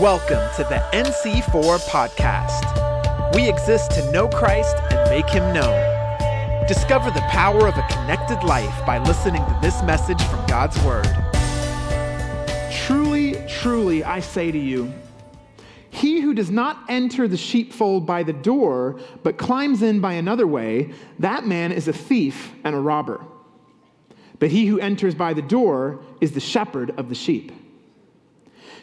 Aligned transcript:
Welcome 0.00 0.48
to 0.54 0.62
the 0.62 0.80
NC4 0.92 1.80
podcast. 1.88 3.34
We 3.34 3.48
exist 3.48 3.90
to 3.92 4.12
know 4.12 4.28
Christ 4.28 4.76
and 4.92 5.10
make 5.10 5.28
him 5.28 5.52
known. 5.52 6.68
Discover 6.68 7.10
the 7.10 7.20
power 7.22 7.66
of 7.66 7.76
a 7.76 7.84
connected 7.90 8.44
life 8.44 8.86
by 8.86 8.98
listening 8.98 9.44
to 9.44 9.58
this 9.60 9.82
message 9.82 10.22
from 10.22 10.46
God's 10.46 10.80
Word. 10.84 11.08
Truly, 12.70 13.44
truly, 13.48 14.04
I 14.04 14.20
say 14.20 14.52
to 14.52 14.58
you, 14.58 14.94
he 15.90 16.20
who 16.20 16.32
does 16.32 16.52
not 16.52 16.78
enter 16.88 17.26
the 17.26 17.36
sheepfold 17.36 18.06
by 18.06 18.22
the 18.22 18.32
door, 18.32 19.00
but 19.24 19.36
climbs 19.36 19.82
in 19.82 19.98
by 19.98 20.12
another 20.12 20.46
way, 20.46 20.92
that 21.18 21.44
man 21.44 21.72
is 21.72 21.88
a 21.88 21.92
thief 21.92 22.52
and 22.62 22.76
a 22.76 22.80
robber. 22.80 23.20
But 24.38 24.52
he 24.52 24.66
who 24.66 24.78
enters 24.78 25.16
by 25.16 25.34
the 25.34 25.42
door 25.42 25.98
is 26.20 26.30
the 26.30 26.40
shepherd 26.40 26.90
of 26.96 27.08
the 27.08 27.16
sheep. 27.16 27.50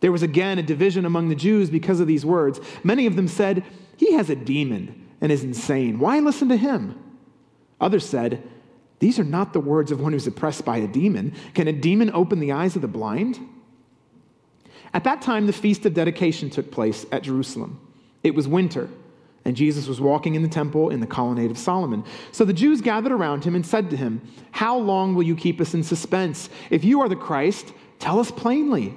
There 0.00 0.12
was 0.12 0.22
again 0.22 0.58
a 0.58 0.62
division 0.62 1.04
among 1.04 1.28
the 1.28 1.34
Jews 1.34 1.70
because 1.70 2.00
of 2.00 2.06
these 2.06 2.24
words. 2.24 2.60
Many 2.84 3.06
of 3.06 3.16
them 3.16 3.28
said, 3.28 3.64
He 3.96 4.12
has 4.12 4.30
a 4.30 4.36
demon 4.36 5.08
and 5.20 5.32
is 5.32 5.44
insane. 5.44 5.98
Why 5.98 6.20
listen 6.20 6.48
to 6.48 6.56
him? 6.56 6.98
Others 7.80 8.08
said, 8.08 8.42
These 9.00 9.18
are 9.18 9.24
not 9.24 9.52
the 9.52 9.60
words 9.60 9.90
of 9.90 10.00
one 10.00 10.12
who's 10.12 10.26
oppressed 10.26 10.64
by 10.64 10.78
a 10.78 10.86
demon. 10.86 11.34
Can 11.54 11.68
a 11.68 11.72
demon 11.72 12.10
open 12.12 12.38
the 12.38 12.52
eyes 12.52 12.76
of 12.76 12.82
the 12.82 12.88
blind? 12.88 13.38
At 14.94 15.04
that 15.04 15.20
time, 15.20 15.46
the 15.46 15.52
feast 15.52 15.84
of 15.84 15.94
dedication 15.94 16.48
took 16.48 16.70
place 16.70 17.04
at 17.12 17.22
Jerusalem. 17.22 17.80
It 18.22 18.34
was 18.34 18.48
winter, 18.48 18.88
and 19.44 19.56
Jesus 19.56 19.86
was 19.86 20.00
walking 20.00 20.34
in 20.34 20.42
the 20.42 20.48
temple 20.48 20.90
in 20.90 21.00
the 21.00 21.06
colonnade 21.06 21.50
of 21.50 21.58
Solomon. 21.58 22.04
So 22.32 22.44
the 22.44 22.52
Jews 22.52 22.80
gathered 22.80 23.12
around 23.12 23.44
him 23.44 23.54
and 23.54 23.66
said 23.66 23.90
to 23.90 23.96
him, 23.96 24.22
How 24.50 24.78
long 24.78 25.14
will 25.14 25.24
you 25.24 25.36
keep 25.36 25.60
us 25.60 25.74
in 25.74 25.82
suspense? 25.82 26.48
If 26.70 26.84
you 26.84 27.00
are 27.00 27.08
the 27.08 27.16
Christ, 27.16 27.72
tell 27.98 28.18
us 28.18 28.30
plainly. 28.30 28.96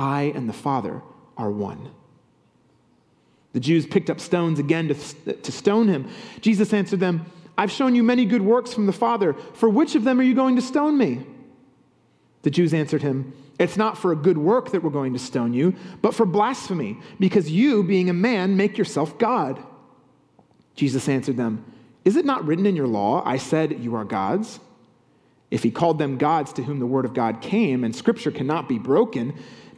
I 0.00 0.32
and 0.34 0.48
the 0.48 0.54
Father 0.54 1.02
are 1.36 1.50
one. 1.50 1.90
The 3.52 3.60
Jews 3.60 3.86
picked 3.86 4.08
up 4.08 4.18
stones 4.18 4.58
again 4.58 4.88
to, 4.88 5.34
to 5.34 5.52
stone 5.52 5.88
him. 5.88 6.08
Jesus 6.40 6.72
answered 6.72 7.00
them, 7.00 7.26
I've 7.58 7.70
shown 7.70 7.94
you 7.94 8.02
many 8.02 8.24
good 8.24 8.40
works 8.40 8.72
from 8.72 8.86
the 8.86 8.92
Father. 8.92 9.34
For 9.34 9.68
which 9.68 9.94
of 9.94 10.04
them 10.04 10.18
are 10.18 10.22
you 10.22 10.34
going 10.34 10.56
to 10.56 10.62
stone 10.62 10.96
me? 10.96 11.26
The 12.42 12.50
Jews 12.50 12.72
answered 12.72 13.02
him, 13.02 13.34
It's 13.58 13.76
not 13.76 13.98
for 13.98 14.12
a 14.12 14.16
good 14.16 14.38
work 14.38 14.70
that 14.70 14.82
we're 14.82 14.88
going 14.88 15.12
to 15.12 15.18
stone 15.18 15.52
you, 15.52 15.74
but 16.00 16.14
for 16.14 16.24
blasphemy, 16.24 16.98
because 17.18 17.50
you, 17.50 17.82
being 17.82 18.08
a 18.08 18.14
man, 18.14 18.56
make 18.56 18.78
yourself 18.78 19.18
God. 19.18 19.62
Jesus 20.76 21.10
answered 21.10 21.36
them, 21.36 21.62
Is 22.06 22.16
it 22.16 22.24
not 22.24 22.46
written 22.46 22.64
in 22.64 22.74
your 22.74 22.86
law, 22.86 23.22
I 23.26 23.36
said, 23.36 23.80
You 23.80 23.96
are 23.96 24.04
gods? 24.06 24.60
If 25.50 25.62
he 25.62 25.70
called 25.70 25.98
them 25.98 26.16
gods 26.16 26.54
to 26.54 26.62
whom 26.62 26.78
the 26.78 26.86
word 26.86 27.04
of 27.04 27.12
God 27.12 27.42
came, 27.42 27.84
and 27.84 27.94
scripture 27.94 28.30
cannot 28.30 28.68
be 28.68 28.78
broken, 28.78 29.34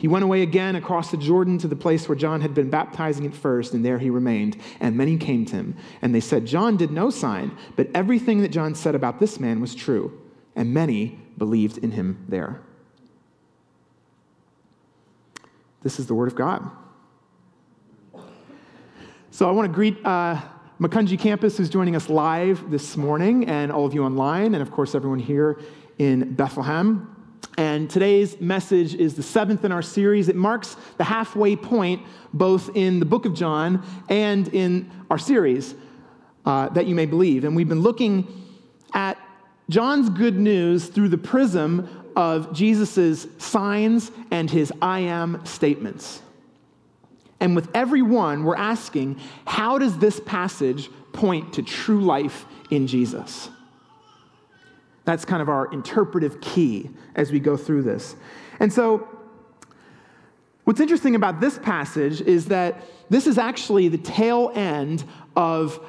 He 0.00 0.08
went 0.08 0.24
away 0.24 0.40
again 0.40 0.76
across 0.76 1.10
the 1.10 1.18
Jordan 1.18 1.58
to 1.58 1.68
the 1.68 1.76
place 1.76 2.08
where 2.08 2.16
John 2.16 2.40
had 2.40 2.54
been 2.54 2.70
baptizing 2.70 3.26
at 3.26 3.34
first, 3.34 3.74
and 3.74 3.84
there 3.84 3.98
he 3.98 4.08
remained. 4.08 4.56
And 4.80 4.96
many 4.96 5.18
came 5.18 5.44
to 5.44 5.56
him. 5.56 5.76
And 6.00 6.14
they 6.14 6.20
said, 6.20 6.46
John 6.46 6.78
did 6.78 6.90
no 6.90 7.10
sign, 7.10 7.54
but 7.76 7.88
everything 7.94 8.40
that 8.40 8.48
John 8.48 8.74
said 8.74 8.94
about 8.94 9.20
this 9.20 9.38
man 9.38 9.60
was 9.60 9.74
true. 9.74 10.18
And 10.56 10.72
many 10.72 11.18
believed 11.36 11.76
in 11.76 11.90
him 11.90 12.24
there. 12.30 12.62
This 15.82 16.00
is 16.00 16.06
the 16.06 16.14
word 16.14 16.28
of 16.28 16.34
God. 16.34 16.70
So 19.30 19.46
I 19.46 19.50
want 19.50 19.68
to 19.68 19.74
greet 19.74 19.98
uh, 20.02 20.40
Macungie 20.80 21.18
campus 21.18 21.58
who's 21.58 21.68
joining 21.68 21.94
us 21.94 22.08
live 22.08 22.70
this 22.70 22.96
morning, 22.96 23.44
and 23.44 23.70
all 23.70 23.84
of 23.84 23.92
you 23.92 24.02
online, 24.02 24.54
and 24.54 24.62
of 24.62 24.70
course 24.70 24.94
everyone 24.94 25.18
here 25.18 25.60
in 25.98 26.32
Bethlehem. 26.32 27.19
And 27.56 27.90
today's 27.90 28.40
message 28.40 28.94
is 28.94 29.14
the 29.14 29.22
seventh 29.22 29.64
in 29.64 29.72
our 29.72 29.82
series. 29.82 30.28
It 30.28 30.36
marks 30.36 30.76
the 30.96 31.04
halfway 31.04 31.56
point, 31.56 32.02
both 32.32 32.74
in 32.74 33.00
the 33.00 33.06
book 33.06 33.26
of 33.26 33.34
John 33.34 33.84
and 34.08 34.48
in 34.48 34.90
our 35.10 35.18
series, 35.18 35.74
uh, 36.46 36.68
that 36.70 36.86
you 36.86 36.94
may 36.94 37.06
believe. 37.06 37.44
And 37.44 37.54
we've 37.54 37.68
been 37.68 37.82
looking 37.82 38.26
at 38.94 39.18
John's 39.68 40.08
good 40.10 40.38
news 40.38 40.86
through 40.86 41.10
the 41.10 41.18
prism 41.18 41.88
of 42.16 42.52
Jesus' 42.52 43.26
signs 43.38 44.10
and 44.30 44.50
his 44.50 44.72
I 44.82 45.00
am 45.00 45.44
statements. 45.44 46.22
And 47.40 47.56
with 47.56 47.68
every 47.74 48.02
one, 48.02 48.44
we're 48.44 48.56
asking, 48.56 49.18
how 49.46 49.78
does 49.78 49.98
this 49.98 50.20
passage 50.20 50.90
point 51.12 51.54
to 51.54 51.62
true 51.62 52.00
life 52.00 52.44
in 52.70 52.86
Jesus? 52.86 53.48
That's 55.10 55.24
kind 55.24 55.42
of 55.42 55.48
our 55.48 55.66
interpretive 55.72 56.40
key 56.40 56.88
as 57.16 57.32
we 57.32 57.40
go 57.40 57.56
through 57.56 57.82
this. 57.82 58.14
And 58.60 58.72
so, 58.72 59.08
what's 60.62 60.78
interesting 60.78 61.16
about 61.16 61.40
this 61.40 61.58
passage 61.58 62.20
is 62.20 62.46
that 62.46 62.84
this 63.08 63.26
is 63.26 63.36
actually 63.36 63.88
the 63.88 63.98
tail 63.98 64.52
end 64.54 65.02
of 65.34 65.84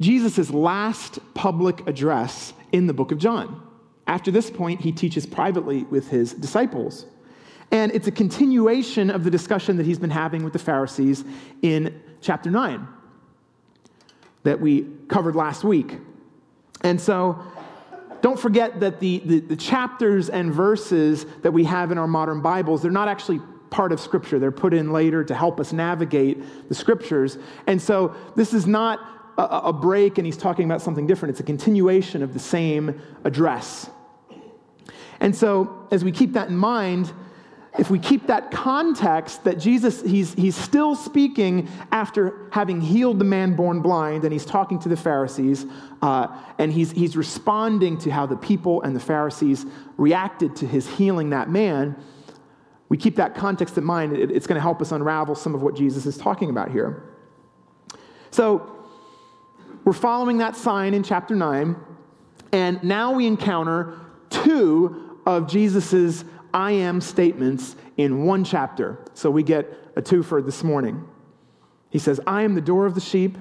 Jesus' 0.00 0.48
last 0.48 1.18
public 1.34 1.86
address 1.86 2.54
in 2.72 2.86
the 2.86 2.94
book 2.94 3.12
of 3.12 3.18
John. 3.18 3.62
After 4.06 4.30
this 4.30 4.50
point, 4.50 4.80
he 4.80 4.90
teaches 4.90 5.26
privately 5.26 5.82
with 5.84 6.08
his 6.08 6.32
disciples. 6.32 7.04
And 7.72 7.92
it's 7.92 8.06
a 8.06 8.10
continuation 8.10 9.10
of 9.10 9.22
the 9.22 9.30
discussion 9.30 9.76
that 9.76 9.84
he's 9.84 9.98
been 9.98 10.08
having 10.08 10.44
with 10.44 10.54
the 10.54 10.58
Pharisees 10.58 11.24
in 11.60 12.00
chapter 12.22 12.50
9 12.50 12.88
that 14.44 14.62
we 14.62 14.86
covered 15.08 15.36
last 15.36 15.62
week. 15.62 15.98
And 16.82 17.00
so 17.00 17.38
don't 18.22 18.38
forget 18.38 18.80
that 18.80 19.00
the, 19.00 19.20
the, 19.24 19.40
the, 19.40 19.56
chapters 19.56 20.30
and 20.30 20.54
verses 20.54 21.26
that 21.42 21.50
we 21.50 21.64
have 21.64 21.90
in 21.90 21.98
our 21.98 22.06
modern 22.06 22.40
Bibles, 22.40 22.80
they're 22.80 22.90
not 22.90 23.08
actually 23.08 23.40
part 23.68 23.90
of 23.90 23.98
Scripture. 23.98 24.38
They're 24.38 24.52
put 24.52 24.72
in 24.72 24.92
later 24.92 25.24
to 25.24 25.34
help 25.34 25.58
us 25.58 25.72
navigate 25.72 26.68
the 26.68 26.74
Scriptures. 26.74 27.36
And 27.66 27.82
so 27.82 28.14
this 28.36 28.54
is 28.54 28.66
not 28.66 29.00
a, 29.36 29.42
a 29.42 29.72
break 29.72 30.18
and 30.18 30.26
he's 30.26 30.36
talking 30.36 30.64
about 30.64 30.80
something 30.80 31.06
different, 31.06 31.30
it's 31.30 31.40
a 31.40 31.44
continuation 31.44 32.22
of 32.22 32.32
the 32.32 32.38
same 32.38 33.00
address. 33.24 33.90
And 35.20 35.34
so 35.34 35.88
as 35.90 36.04
we 36.04 36.12
keep 36.12 36.32
that 36.34 36.48
in 36.48 36.56
mind, 36.56 37.12
if 37.78 37.90
we 37.90 37.98
keep 37.98 38.26
that 38.26 38.50
context 38.50 39.44
that 39.44 39.58
Jesus, 39.58 40.02
he's, 40.02 40.34
he's 40.34 40.54
still 40.54 40.94
speaking 40.94 41.68
after 41.90 42.48
having 42.52 42.82
healed 42.82 43.18
the 43.18 43.24
man 43.24 43.56
born 43.56 43.80
blind, 43.80 44.24
and 44.24 44.32
he's 44.32 44.44
talking 44.44 44.78
to 44.80 44.90
the 44.90 44.96
Pharisees, 44.96 45.64
uh, 46.02 46.28
and 46.58 46.70
he's, 46.70 46.90
he's 46.90 47.16
responding 47.16 47.96
to 47.98 48.10
how 48.10 48.26
the 48.26 48.36
people 48.36 48.82
and 48.82 48.94
the 48.94 49.00
Pharisees 49.00 49.64
reacted 49.96 50.54
to 50.56 50.66
his 50.66 50.86
healing 50.86 51.30
that 51.30 51.48
man, 51.48 51.96
we 52.90 52.98
keep 52.98 53.16
that 53.16 53.34
context 53.34 53.78
in 53.78 53.84
mind. 53.84 54.14
It, 54.18 54.30
it's 54.30 54.46
going 54.46 54.56
to 54.56 54.62
help 54.62 54.82
us 54.82 54.92
unravel 54.92 55.34
some 55.34 55.54
of 55.54 55.62
what 55.62 55.74
Jesus 55.74 56.04
is 56.04 56.18
talking 56.18 56.50
about 56.50 56.70
here. 56.70 57.02
So, 58.30 58.68
we're 59.84 59.94
following 59.94 60.38
that 60.38 60.56
sign 60.56 60.92
in 60.92 61.02
chapter 61.02 61.34
9, 61.34 61.74
and 62.52 62.84
now 62.84 63.12
we 63.14 63.26
encounter 63.26 63.98
two 64.28 65.18
of 65.26 65.48
Jesus's 65.48 66.24
I 66.54 66.72
am 66.72 67.00
statements 67.00 67.76
in 67.96 68.24
one 68.24 68.44
chapter. 68.44 68.98
So 69.14 69.30
we 69.30 69.42
get 69.42 69.72
a 69.96 70.02
twofer 70.02 70.44
this 70.44 70.62
morning. 70.62 71.06
He 71.90 71.98
says, 71.98 72.20
I 72.26 72.42
am 72.42 72.54
the 72.54 72.60
door 72.60 72.86
of 72.86 72.94
the 72.94 73.00
sheep, 73.00 73.36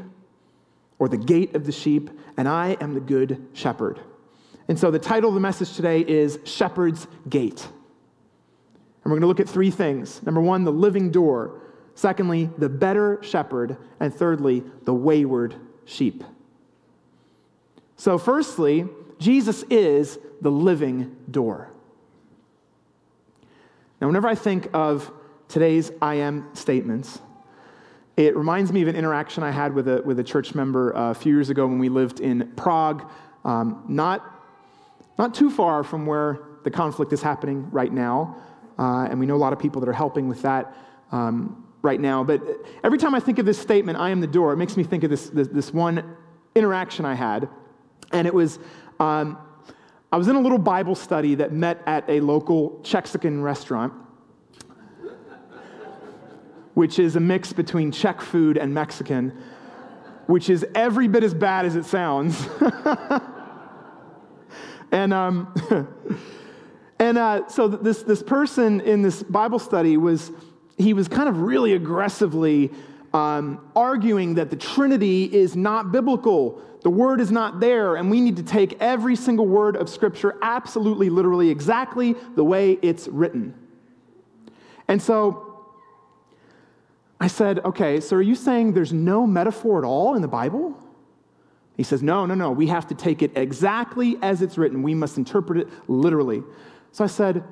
or 0.99 1.07
the 1.07 1.17
gate 1.17 1.55
of 1.55 1.65
the 1.65 1.71
sheep, 1.71 2.09
and 2.37 2.47
I 2.47 2.77
am 2.79 2.93
the 2.93 2.99
good 2.99 3.47
shepherd. 3.53 3.99
And 4.67 4.77
so 4.77 4.91
the 4.91 4.99
title 4.99 5.29
of 5.29 5.33
the 5.33 5.41
message 5.41 5.75
today 5.75 6.01
is 6.01 6.37
Shepherd's 6.43 7.07
Gate. 7.27 7.67
And 9.03 9.11
we're 9.11 9.19
going 9.19 9.21
to 9.21 9.27
look 9.27 9.39
at 9.39 9.49
three 9.49 9.71
things. 9.71 10.21
Number 10.23 10.41
one, 10.41 10.63
the 10.63 10.71
living 10.71 11.09
door. 11.09 11.59
Secondly, 11.95 12.49
the 12.57 12.69
better 12.69 13.17
shepherd. 13.23 13.77
And 13.99 14.13
thirdly, 14.13 14.63
the 14.83 14.93
wayward 14.93 15.55
sheep. 15.85 16.23
So, 17.95 18.17
firstly, 18.17 18.87
Jesus 19.17 19.63
is 19.69 20.19
the 20.41 20.51
living 20.51 21.15
door. 21.31 21.70
Now, 24.01 24.07
whenever 24.07 24.27
I 24.27 24.33
think 24.33 24.67
of 24.73 25.11
today's 25.47 25.91
I 26.01 26.15
am 26.15 26.49
statements, 26.55 27.19
it 28.17 28.35
reminds 28.35 28.73
me 28.73 28.81
of 28.81 28.87
an 28.87 28.95
interaction 28.95 29.43
I 29.43 29.51
had 29.51 29.75
with 29.75 29.87
a, 29.87 30.01
with 30.01 30.17
a 30.17 30.23
church 30.23 30.55
member 30.55 30.95
uh, 30.97 31.11
a 31.11 31.13
few 31.13 31.35
years 31.35 31.51
ago 31.51 31.67
when 31.67 31.77
we 31.77 31.87
lived 31.87 32.19
in 32.19 32.51
Prague, 32.55 33.07
um, 33.45 33.85
not, 33.87 34.25
not 35.19 35.35
too 35.35 35.51
far 35.51 35.83
from 35.83 36.07
where 36.07 36.39
the 36.63 36.71
conflict 36.71 37.13
is 37.13 37.21
happening 37.21 37.69
right 37.69 37.93
now. 37.93 38.37
Uh, 38.79 39.05
and 39.05 39.19
we 39.19 39.27
know 39.27 39.35
a 39.35 39.37
lot 39.37 39.53
of 39.53 39.59
people 39.59 39.79
that 39.81 39.87
are 39.87 39.93
helping 39.93 40.27
with 40.27 40.41
that 40.41 40.75
um, 41.11 41.67
right 41.83 41.99
now. 41.99 42.23
But 42.23 42.41
every 42.83 42.97
time 42.97 43.13
I 43.13 43.19
think 43.19 43.37
of 43.37 43.45
this 43.45 43.59
statement, 43.59 43.99
I 43.99 44.09
am 44.09 44.19
the 44.19 44.27
door, 44.27 44.51
it 44.51 44.57
makes 44.57 44.77
me 44.77 44.83
think 44.83 45.03
of 45.03 45.11
this, 45.11 45.29
this, 45.29 45.47
this 45.47 45.71
one 45.71 46.15
interaction 46.55 47.05
I 47.05 47.13
had. 47.13 47.47
And 48.11 48.25
it 48.25 48.33
was 48.33 48.57
um, 48.99 49.37
I 50.13 50.17
was 50.17 50.27
in 50.27 50.35
a 50.35 50.41
little 50.41 50.57
Bible 50.57 50.95
study 50.95 51.35
that 51.35 51.53
met 51.53 51.81
at 51.85 52.03
a 52.09 52.19
local 52.19 52.81
Chexican 52.83 53.41
restaurant, 53.41 53.93
which 56.73 56.99
is 56.99 57.15
a 57.15 57.21
mix 57.21 57.53
between 57.53 57.93
Czech 57.93 58.19
food 58.19 58.57
and 58.57 58.73
Mexican, 58.73 59.31
which 60.25 60.49
is 60.49 60.65
every 60.75 61.07
bit 61.07 61.23
as 61.23 61.33
bad 61.33 61.65
as 61.65 61.77
it 61.77 61.85
sounds. 61.85 62.45
and 64.91 65.13
um, 65.13 65.53
and 66.99 67.17
uh, 67.17 67.47
so 67.47 67.69
this, 67.69 68.03
this 68.03 68.21
person 68.21 68.81
in 68.81 69.01
this 69.01 69.23
Bible 69.23 69.59
study 69.59 69.95
was, 69.95 70.29
he 70.77 70.93
was 70.93 71.07
kind 71.07 71.29
of 71.29 71.39
really 71.39 71.71
aggressively 71.71 72.69
um, 73.13 73.65
arguing 73.77 74.35
that 74.35 74.49
the 74.49 74.57
Trinity 74.57 75.23
is 75.23 75.55
not 75.55 75.93
biblical 75.93 76.61
the 76.81 76.89
word 76.89 77.21
is 77.21 77.31
not 77.31 77.59
there, 77.59 77.95
and 77.95 78.09
we 78.09 78.21
need 78.21 78.37
to 78.37 78.43
take 78.43 78.77
every 78.79 79.15
single 79.15 79.47
word 79.47 79.75
of 79.75 79.87
Scripture 79.87 80.37
absolutely, 80.41 81.09
literally, 81.09 81.49
exactly 81.49 82.15
the 82.35 82.43
way 82.43 82.79
it's 82.81 83.07
written. 83.07 83.53
And 84.87 85.01
so 85.01 85.65
I 87.19 87.27
said, 87.27 87.59
okay, 87.59 87.99
so 87.99 88.15
are 88.15 88.21
you 88.21 88.33
saying 88.33 88.73
there's 88.73 88.93
no 88.93 89.27
metaphor 89.27 89.77
at 89.77 89.85
all 89.85 90.15
in 90.15 90.23
the 90.23 90.27
Bible? 90.27 90.75
He 91.77 91.83
says, 91.83 92.01
no, 92.01 92.25
no, 92.25 92.33
no. 92.33 92.51
We 92.51 92.67
have 92.67 92.87
to 92.87 92.95
take 92.95 93.21
it 93.21 93.31
exactly 93.35 94.17
as 94.21 94.41
it's 94.41 94.57
written. 94.57 94.81
We 94.81 94.95
must 94.95 95.17
interpret 95.17 95.59
it 95.59 95.69
literally. 95.87 96.41
So 96.91 97.03
I 97.03 97.07
said, 97.07 97.43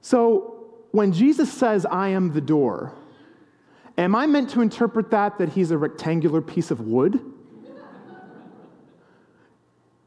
so 0.00 0.66
when 0.90 1.12
Jesus 1.12 1.52
says, 1.52 1.86
I 1.86 2.08
am 2.08 2.32
the 2.32 2.40
door, 2.40 2.92
am 3.96 4.16
I 4.16 4.26
meant 4.26 4.50
to 4.50 4.60
interpret 4.60 5.10
that 5.12 5.38
that 5.38 5.50
he's 5.50 5.70
a 5.70 5.78
rectangular 5.78 6.42
piece 6.42 6.70
of 6.72 6.80
wood? 6.80 7.20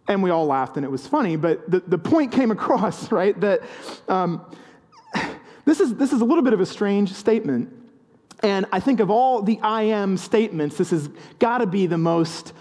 And 0.09 0.21
we 0.23 0.31
all 0.31 0.47
laughed 0.47 0.75
and 0.75 0.83
it 0.83 0.89
was 0.89 1.07
funny, 1.07 1.35
but 1.37 1.69
the, 1.69 1.81
the 1.81 1.99
point 1.99 2.31
came 2.33 2.51
across, 2.57 3.11
right? 3.11 3.39
That 3.39 3.61
um, 4.09 4.43
this, 5.65 5.79
is, 5.79 5.95
this 5.95 6.11
is 6.11 6.19
a 6.19 6.25
little 6.25 6.43
bit 6.43 6.51
of 6.53 6.59
a 6.59 6.65
strange 6.65 7.13
statement. 7.13 7.71
And 8.41 8.65
I 8.71 8.79
think 8.79 8.99
of 8.99 9.09
all 9.09 9.41
the 9.41 9.59
I 9.61 9.83
am 9.83 10.17
statements, 10.17 10.77
this 10.77 10.89
has 10.91 11.09
got 11.39 11.59
to 11.59 11.67
be 11.67 11.87
the 11.87 11.97
most 11.97 12.53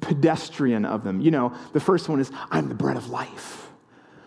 pedestrian 0.00 0.84
of 0.84 1.04
them. 1.04 1.20
You 1.20 1.30
know, 1.30 1.54
the 1.72 1.80
first 1.80 2.08
one 2.08 2.18
is, 2.18 2.30
I'm 2.50 2.68
the 2.68 2.74
bread 2.74 2.96
of 2.96 3.08
life. 3.08 3.70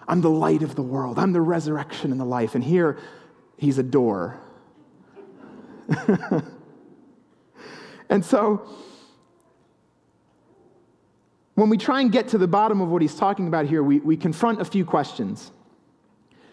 I'm 0.08 0.22
the 0.22 0.30
light 0.30 0.62
of 0.62 0.76
the 0.76 0.84
world. 0.84 1.20
I'm 1.20 1.34
the 1.34 1.42
resurrection 1.42 2.12
and 2.12 2.20
the 2.20 2.26
life. 2.26 2.56
And 2.56 2.64
here, 2.64 3.00
he's 3.58 3.80
a 3.80 3.84
door. 3.84 4.40
and 8.10 8.24
so, 8.24 8.68
when 11.56 11.70
we 11.70 11.78
try 11.78 12.02
and 12.02 12.12
get 12.12 12.28
to 12.30 12.38
the 12.38 12.48
bottom 12.48 12.82
of 12.82 12.90
what 12.90 13.02
he's 13.02 13.16
talking 13.16 13.48
about 13.48 13.66
here, 13.66 13.82
we, 13.82 14.00
we 14.00 14.18
confront 14.18 14.62
a 14.62 14.66
few 14.66 14.86
questions. 14.86 15.52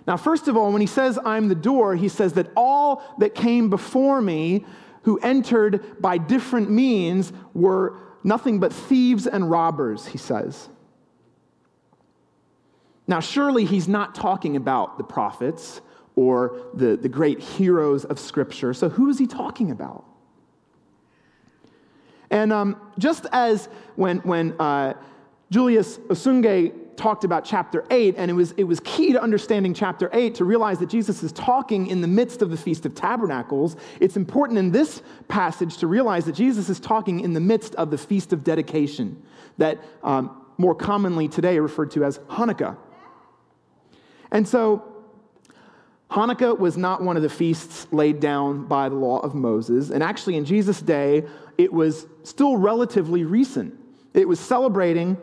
Now, 0.06 0.16
first 0.16 0.48
of 0.48 0.56
all, 0.56 0.72
when 0.72 0.80
he 0.80 0.86
says, 0.86 1.18
I'm 1.24 1.48
the 1.48 1.54
door, 1.54 1.94
he 1.94 2.08
says 2.08 2.32
that 2.34 2.48
all 2.56 3.02
that 3.18 3.34
came 3.34 3.68
before 3.68 4.20
me 4.20 4.64
who 5.02 5.18
entered 5.18 6.00
by 6.00 6.18
different 6.18 6.70
means 6.70 7.32
were 7.54 7.98
nothing 8.24 8.60
but 8.60 8.72
thieves 8.72 9.26
and 9.26 9.50
robbers, 9.50 10.06
he 10.06 10.18
says. 10.18 10.68
Now, 13.08 13.20
surely 13.20 13.64
he's 13.64 13.88
not 13.88 14.14
talking 14.14 14.56
about 14.56 14.98
the 14.98 15.04
prophets 15.04 15.80
or 16.14 16.60
the, 16.74 16.96
the 16.96 17.08
great 17.08 17.40
heroes 17.40 18.04
of 18.04 18.18
Scripture. 18.20 18.72
So, 18.74 18.88
who 18.88 19.08
is 19.08 19.18
he 19.18 19.26
talking 19.26 19.70
about? 19.70 20.04
And 22.32 22.50
um, 22.52 22.80
just 22.98 23.26
as 23.30 23.68
when, 23.94 24.18
when 24.18 24.58
uh, 24.58 24.94
Julius 25.50 25.98
Osunge 25.98 26.72
talked 26.96 27.24
about 27.24 27.44
chapter 27.44 27.84
8, 27.90 28.14
and 28.16 28.30
it 28.30 28.34
was, 28.34 28.52
it 28.52 28.64
was 28.64 28.80
key 28.80 29.12
to 29.12 29.22
understanding 29.22 29.74
chapter 29.74 30.08
8 30.14 30.34
to 30.36 30.44
realize 30.46 30.78
that 30.78 30.88
Jesus 30.88 31.22
is 31.22 31.30
talking 31.30 31.88
in 31.88 32.00
the 32.00 32.08
midst 32.08 32.40
of 32.40 32.50
the 32.50 32.56
Feast 32.56 32.86
of 32.86 32.94
Tabernacles. 32.94 33.76
It's 34.00 34.16
important 34.16 34.58
in 34.58 34.72
this 34.72 35.02
passage 35.28 35.76
to 35.78 35.86
realize 35.86 36.24
that 36.24 36.34
Jesus 36.34 36.70
is 36.70 36.80
talking 36.80 37.20
in 37.20 37.34
the 37.34 37.40
midst 37.40 37.74
of 37.74 37.90
the 37.90 37.98
Feast 37.98 38.32
of 38.32 38.44
Dedication, 38.44 39.22
that 39.58 39.78
um, 40.02 40.42
more 40.56 40.74
commonly 40.74 41.28
today 41.28 41.58
referred 41.58 41.90
to 41.92 42.04
as 42.04 42.18
Hanukkah. 42.30 42.78
And 44.30 44.48
so, 44.48 44.91
Hanukkah 46.12 46.58
was 46.58 46.76
not 46.76 47.02
one 47.02 47.16
of 47.16 47.22
the 47.22 47.30
feasts 47.30 47.86
laid 47.90 48.20
down 48.20 48.66
by 48.66 48.88
the 48.88 48.94
law 48.94 49.20
of 49.20 49.34
Moses. 49.34 49.90
And 49.90 50.02
actually, 50.02 50.36
in 50.36 50.44
Jesus' 50.44 50.82
day, 50.82 51.24
it 51.56 51.72
was 51.72 52.06
still 52.22 52.58
relatively 52.58 53.24
recent. 53.24 53.74
It 54.12 54.28
was 54.28 54.38
celebrating 54.38 55.16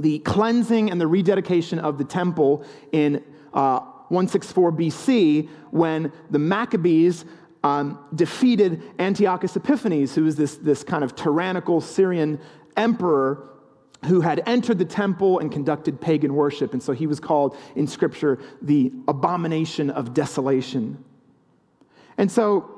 the 0.00 0.18
cleansing 0.20 0.90
and 0.90 1.00
the 1.00 1.06
rededication 1.06 1.78
of 1.78 1.96
the 1.96 2.04
temple 2.04 2.64
in 2.92 3.22
uh, 3.54 3.80
164 4.08 4.72
BC 4.72 5.48
when 5.70 6.12
the 6.30 6.38
Maccabees 6.38 7.24
um, 7.62 7.98
defeated 8.14 8.82
Antiochus 8.98 9.56
Epiphanes, 9.56 10.14
who 10.14 10.24
was 10.24 10.36
this, 10.36 10.56
this 10.56 10.82
kind 10.82 11.02
of 11.02 11.14
tyrannical 11.14 11.80
Syrian 11.80 12.40
emperor 12.76 13.48
who 14.04 14.20
had 14.20 14.42
entered 14.46 14.78
the 14.78 14.84
temple 14.84 15.38
and 15.38 15.50
conducted 15.50 16.00
pagan 16.00 16.34
worship. 16.34 16.72
And 16.72 16.82
so 16.82 16.92
he 16.92 17.06
was 17.06 17.18
called 17.18 17.56
in 17.74 17.86
Scripture 17.86 18.38
the 18.62 18.92
abomination 19.08 19.90
of 19.90 20.14
desolation. 20.14 21.02
And 22.18 22.30
so, 22.30 22.70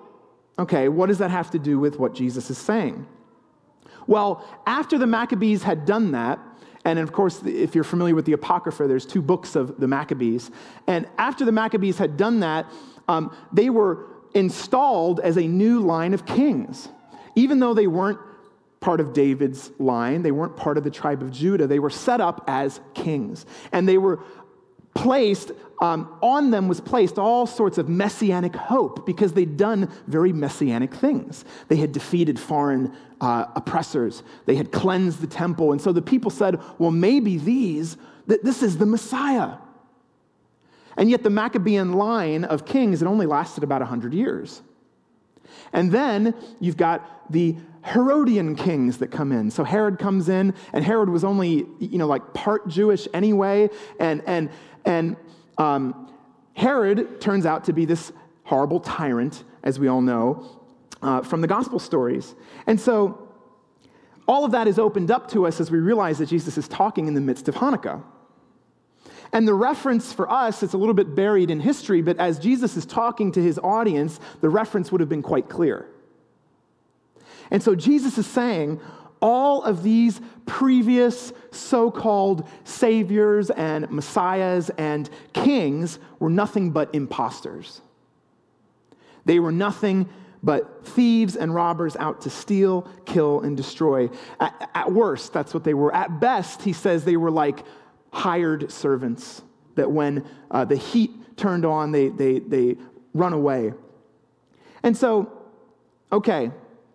okay, 0.58 0.88
what 0.88 1.06
does 1.06 1.18
that 1.18 1.30
have 1.30 1.50
to 1.50 1.58
do 1.58 1.78
with 1.78 1.98
what 1.98 2.14
Jesus 2.14 2.50
is 2.50 2.58
saying? 2.58 3.06
Well, 4.06 4.44
after 4.66 4.96
the 4.96 5.06
Maccabees 5.06 5.62
had 5.62 5.84
done 5.84 6.12
that, 6.12 6.38
and 6.84 6.98
of 6.98 7.12
course, 7.12 7.42
if 7.44 7.74
you're 7.74 7.84
familiar 7.84 8.14
with 8.14 8.24
the 8.24 8.32
Apocrypha, 8.32 8.86
there's 8.86 9.04
two 9.04 9.20
books 9.20 9.56
of 9.56 9.78
the 9.78 9.86
Maccabees. 9.86 10.50
And 10.86 11.06
after 11.18 11.44
the 11.44 11.52
Maccabees 11.52 11.98
had 11.98 12.16
done 12.16 12.40
that, 12.40 12.66
um, 13.08 13.36
they 13.52 13.68
were 13.68 14.06
installed 14.34 15.20
as 15.20 15.36
a 15.36 15.42
new 15.42 15.80
line 15.80 16.14
of 16.14 16.24
kings. 16.24 16.88
Even 17.34 17.58
though 17.58 17.74
they 17.74 17.86
weren't 17.86 18.18
part 18.80 19.00
of 19.00 19.12
David's 19.12 19.70
line, 19.78 20.22
they 20.22 20.30
weren't 20.30 20.56
part 20.56 20.78
of 20.78 20.84
the 20.84 20.90
tribe 20.90 21.22
of 21.22 21.30
Judah, 21.30 21.66
they 21.66 21.78
were 21.78 21.90
set 21.90 22.20
up 22.20 22.44
as 22.46 22.80
kings. 22.94 23.46
And 23.72 23.88
they 23.88 23.98
were 23.98 24.20
placed, 24.94 25.52
um, 25.80 26.12
on 26.22 26.50
them 26.50 26.68
was 26.68 26.80
placed 26.80 27.18
all 27.18 27.46
sorts 27.46 27.78
of 27.78 27.88
messianic 27.88 28.54
hope 28.54 29.06
because 29.06 29.32
they'd 29.32 29.56
done 29.56 29.90
very 30.06 30.32
messianic 30.32 30.94
things. 30.94 31.44
They 31.68 31.76
had 31.76 31.92
defeated 31.92 32.38
foreign 32.38 32.94
uh, 33.20 33.46
oppressors, 33.56 34.22
they 34.46 34.54
had 34.54 34.70
cleansed 34.70 35.20
the 35.20 35.26
temple. 35.26 35.72
And 35.72 35.80
so 35.80 35.92
the 35.92 36.02
people 36.02 36.30
said, 36.30 36.60
well, 36.78 36.92
maybe 36.92 37.36
these, 37.36 37.96
that 38.26 38.44
this 38.44 38.62
is 38.62 38.78
the 38.78 38.86
Messiah. 38.86 39.56
And 40.96 41.10
yet 41.10 41.22
the 41.22 41.30
Maccabean 41.30 41.92
line 41.92 42.44
of 42.44 42.64
kings, 42.64 43.02
it 43.02 43.06
only 43.06 43.26
lasted 43.26 43.62
about 43.62 43.80
100 43.80 44.12
years. 44.12 44.62
And 45.72 45.92
then 45.92 46.34
you've 46.60 46.76
got 46.76 47.30
the 47.30 47.56
Herodian 47.86 48.54
kings 48.56 48.98
that 48.98 49.08
come 49.08 49.32
in. 49.32 49.50
So 49.50 49.64
Herod 49.64 49.98
comes 49.98 50.28
in, 50.28 50.54
and 50.72 50.84
Herod 50.84 51.08
was 51.08 51.24
only, 51.24 51.66
you 51.78 51.98
know, 51.98 52.06
like 52.06 52.34
part 52.34 52.68
Jewish 52.68 53.08
anyway. 53.14 53.70
And, 53.98 54.22
and, 54.26 54.50
and 54.84 55.16
um, 55.58 56.10
Herod 56.54 57.20
turns 57.20 57.46
out 57.46 57.64
to 57.64 57.72
be 57.72 57.84
this 57.84 58.12
horrible 58.44 58.80
tyrant, 58.80 59.44
as 59.62 59.78
we 59.78 59.88
all 59.88 60.00
know, 60.00 60.60
uh, 61.02 61.22
from 61.22 61.40
the 61.40 61.46
gospel 61.46 61.78
stories. 61.78 62.34
And 62.66 62.80
so 62.80 63.28
all 64.26 64.44
of 64.44 64.52
that 64.52 64.66
is 64.66 64.78
opened 64.78 65.10
up 65.10 65.30
to 65.30 65.46
us 65.46 65.60
as 65.60 65.70
we 65.70 65.78
realize 65.78 66.18
that 66.18 66.28
Jesus 66.28 66.58
is 66.58 66.68
talking 66.68 67.06
in 67.08 67.14
the 67.14 67.20
midst 67.20 67.48
of 67.48 67.54
Hanukkah. 67.54 68.02
And 69.32 69.46
the 69.46 69.54
reference 69.54 70.12
for 70.12 70.30
us, 70.30 70.62
it's 70.62 70.72
a 70.72 70.78
little 70.78 70.94
bit 70.94 71.14
buried 71.14 71.50
in 71.50 71.60
history, 71.60 72.00
but 72.02 72.18
as 72.18 72.38
Jesus 72.38 72.76
is 72.76 72.86
talking 72.86 73.30
to 73.32 73.42
his 73.42 73.58
audience, 73.58 74.20
the 74.40 74.48
reference 74.48 74.90
would 74.90 75.00
have 75.00 75.08
been 75.08 75.22
quite 75.22 75.48
clear. 75.48 75.86
And 77.50 77.62
so 77.62 77.74
Jesus 77.74 78.18
is 78.18 78.26
saying, 78.26 78.80
all 79.20 79.62
of 79.62 79.82
these 79.82 80.20
previous 80.46 81.32
so 81.50 81.90
called 81.90 82.48
saviors 82.64 83.50
and 83.50 83.90
messiahs 83.90 84.70
and 84.70 85.10
kings 85.32 85.98
were 86.18 86.30
nothing 86.30 86.70
but 86.70 86.94
imposters. 86.94 87.80
They 89.24 89.40
were 89.40 89.52
nothing 89.52 90.08
but 90.42 90.86
thieves 90.86 91.36
and 91.36 91.54
robbers 91.54 91.96
out 91.96 92.20
to 92.22 92.30
steal, 92.30 92.88
kill, 93.04 93.40
and 93.40 93.56
destroy. 93.56 94.08
At, 94.38 94.70
at, 94.74 94.92
worst, 94.92 95.32
that's 95.32 95.52
what 95.52 95.64
they 95.64 95.74
were. 95.74 95.94
At 95.94 96.20
best, 96.20 96.62
he 96.62 96.72
says 96.72 97.04
they 97.04 97.16
were 97.16 97.30
like 97.30 97.64
hired 98.12 98.70
servants 98.70 99.42
that 99.74 99.90
when 99.90 100.24
uh, 100.50 100.64
the 100.64 100.76
heat 100.76 101.36
turned 101.36 101.64
on, 101.64 101.92
they, 101.92 102.08
they, 102.08 102.38
they 102.38 102.76
run 103.14 103.32
away. 103.32 103.72
And 104.82 104.96
so, 104.96 105.32
okay, 106.12 106.52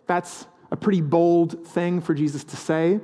that's 0.08 0.46
a 0.72 0.78
pretty 0.78 1.02
bold 1.02 1.68
thing 1.68 2.02
for 2.02 2.14
Jesus 2.14 2.44
to 2.46 2.58
say. 2.58 3.00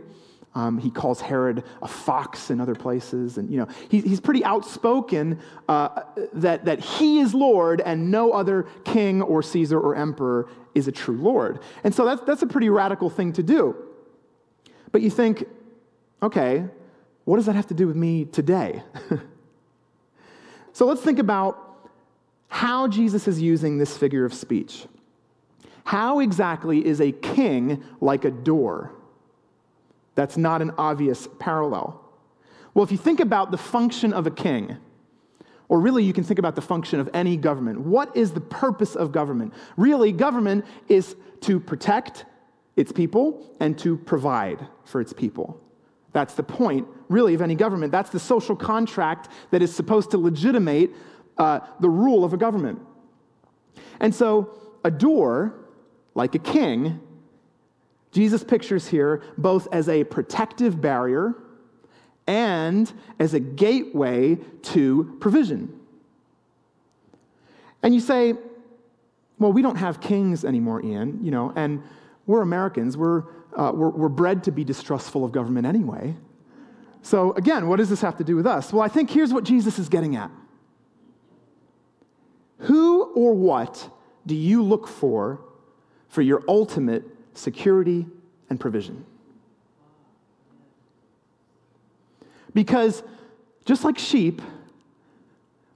Um, 0.55 0.79
he 0.79 0.89
calls 0.89 1.21
Herod 1.21 1.63
a 1.81 1.87
fox 1.87 2.49
in 2.49 2.59
other 2.59 2.73
places. 2.73 3.37
And, 3.37 3.49
you 3.51 3.57
know, 3.57 3.67
he, 3.89 4.01
he's 4.01 4.19
pretty 4.19 4.43
outspoken 4.43 5.39
uh, 5.67 6.01
that, 6.33 6.65
that 6.65 6.79
he 6.79 7.19
is 7.19 7.33
Lord 7.33 7.81
and 7.81 8.09
no 8.09 8.31
other 8.31 8.63
king 8.83 9.21
or 9.21 9.43
Caesar 9.43 9.79
or 9.79 9.95
emperor 9.95 10.49
is 10.73 10.87
a 10.87 10.91
true 10.91 11.17
Lord. 11.17 11.59
And 11.83 11.93
so 11.93 12.03
that's, 12.03 12.21
that's 12.23 12.41
a 12.41 12.47
pretty 12.47 12.69
radical 12.69 13.09
thing 13.09 13.33
to 13.33 13.43
do. 13.43 13.75
But 14.91 15.01
you 15.01 15.11
think, 15.11 15.45
okay, 16.23 16.65
what 17.25 17.35
does 17.35 17.45
that 17.45 17.55
have 17.55 17.67
to 17.67 17.75
do 17.75 17.85
with 17.85 17.95
me 17.95 18.25
today? 18.25 18.81
so 20.73 20.87
let's 20.87 21.01
think 21.01 21.19
about 21.19 21.89
how 22.47 22.87
Jesus 22.87 23.27
is 23.27 23.39
using 23.39 23.77
this 23.77 23.95
figure 23.95 24.25
of 24.25 24.33
speech. 24.33 24.87
How 25.83 26.19
exactly 26.19 26.85
is 26.85 27.01
a 27.01 27.11
king 27.11 27.83
like 28.01 28.25
a 28.25 28.31
door? 28.31 28.91
That's 30.15 30.37
not 30.37 30.61
an 30.61 30.71
obvious 30.77 31.27
parallel. 31.39 32.01
Well, 32.73 32.83
if 32.83 32.91
you 32.91 32.97
think 32.97 33.19
about 33.19 33.51
the 33.51 33.57
function 33.57 34.13
of 34.13 34.27
a 34.27 34.31
king, 34.31 34.77
or 35.67 35.79
really 35.79 36.03
you 36.03 36.13
can 36.13 36.23
think 36.23 36.39
about 36.39 36.55
the 36.55 36.61
function 36.61 36.99
of 36.99 37.09
any 37.13 37.37
government, 37.37 37.79
what 37.81 38.15
is 38.15 38.31
the 38.31 38.41
purpose 38.41 38.95
of 38.95 39.11
government? 39.11 39.53
Really, 39.77 40.11
government 40.11 40.65
is 40.87 41.15
to 41.41 41.59
protect 41.59 42.25
its 42.75 42.91
people 42.91 43.55
and 43.59 43.77
to 43.79 43.97
provide 43.97 44.67
for 44.83 44.99
its 45.01 45.13
people. 45.13 45.59
That's 46.11 46.33
the 46.33 46.43
point, 46.43 46.87
really, 47.07 47.33
of 47.33 47.41
any 47.41 47.55
government. 47.55 47.91
That's 47.91 48.09
the 48.09 48.19
social 48.19 48.55
contract 48.55 49.29
that 49.51 49.61
is 49.61 49.73
supposed 49.73 50.11
to 50.11 50.17
legitimate 50.17 50.91
uh, 51.37 51.59
the 51.79 51.89
rule 51.89 52.23
of 52.23 52.33
a 52.33 52.37
government. 52.37 52.79
And 53.99 54.13
so, 54.13 54.49
a 54.83 54.91
door, 54.91 55.53
like 56.15 56.35
a 56.35 56.39
king, 56.39 56.99
Jesus 58.11 58.43
pictures 58.43 58.87
here 58.87 59.21
both 59.37 59.67
as 59.71 59.87
a 59.87 60.03
protective 60.03 60.81
barrier 60.81 61.35
and 62.27 62.91
as 63.19 63.33
a 63.33 63.39
gateway 63.39 64.35
to 64.61 65.17
provision. 65.19 65.79
And 67.81 67.93
you 67.93 67.99
say, 67.99 68.33
well, 69.39 69.53
we 69.53 69.61
don't 69.61 69.77
have 69.77 70.01
kings 70.01 70.43
anymore, 70.43 70.83
Ian, 70.83 71.23
you 71.23 71.31
know, 71.31 71.53
and 71.55 71.81
we're 72.27 72.41
Americans. 72.41 72.97
We're, 72.97 73.23
uh, 73.55 73.71
we're, 73.73 73.89
we're 73.89 74.09
bred 74.09 74.43
to 74.43 74.51
be 74.51 74.63
distrustful 74.63 75.23
of 75.23 75.31
government 75.31 75.65
anyway. 75.65 76.15
So, 77.01 77.31
again, 77.33 77.67
what 77.67 77.77
does 77.77 77.89
this 77.89 78.01
have 78.01 78.17
to 78.17 78.23
do 78.23 78.35
with 78.35 78.45
us? 78.45 78.73
Well, 78.73 78.83
I 78.83 78.89
think 78.89 79.09
here's 79.09 79.33
what 79.33 79.45
Jesus 79.45 79.79
is 79.79 79.87
getting 79.89 80.15
at 80.15 80.29
Who 82.59 83.13
or 83.13 83.33
what 83.33 83.89
do 84.25 84.35
you 84.35 84.61
look 84.61 84.87
for 84.87 85.39
for 86.09 86.21
your 86.21 86.43
ultimate 86.47 87.03
security 87.33 88.05
and 88.49 88.59
provision? 88.59 89.05
Because 92.53 93.03
just 93.65 93.83
like 93.83 93.97
sheep, 93.97 94.41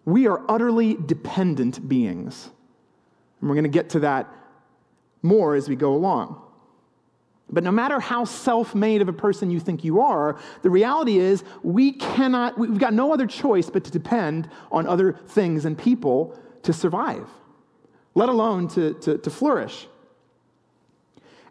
we 0.06 0.28
are 0.28 0.42
utterly 0.50 0.96
dependent 0.96 1.88
beings. 1.88 2.50
And 3.40 3.50
we're 3.50 3.56
going 3.56 3.64
to 3.64 3.70
get 3.70 3.90
to 3.92 4.00
that 4.02 4.30
more 5.22 5.56
as 5.56 5.70
we 5.70 5.76
go 5.76 5.94
along. 5.94 6.42
But 7.50 7.64
no 7.64 7.72
matter 7.72 8.00
how 8.00 8.26
self 8.26 8.74
made 8.74 9.02
of 9.02 9.10
a 9.10 9.14
person 9.14 9.52
you 9.52 9.60
think 9.60 9.84
you 9.84 10.02
are, 10.02 10.40
the 10.64 10.70
reality 10.70 11.20
is 11.20 11.44
we 11.62 11.92
cannot, 11.92 12.58
we've 12.58 12.80
got 12.80 12.94
no 12.94 13.14
other 13.14 13.28
choice 13.28 13.70
but 13.70 13.84
to 13.84 13.92
depend 13.92 14.50
on 14.72 14.88
other 14.88 15.14
things 15.28 15.66
and 15.66 15.78
people 15.78 16.38
to 16.64 16.74
survive, 16.74 17.28
let 18.16 18.30
alone 18.30 18.68
to, 18.70 18.94
to, 18.96 19.18
to 19.20 19.30
flourish. 19.30 19.88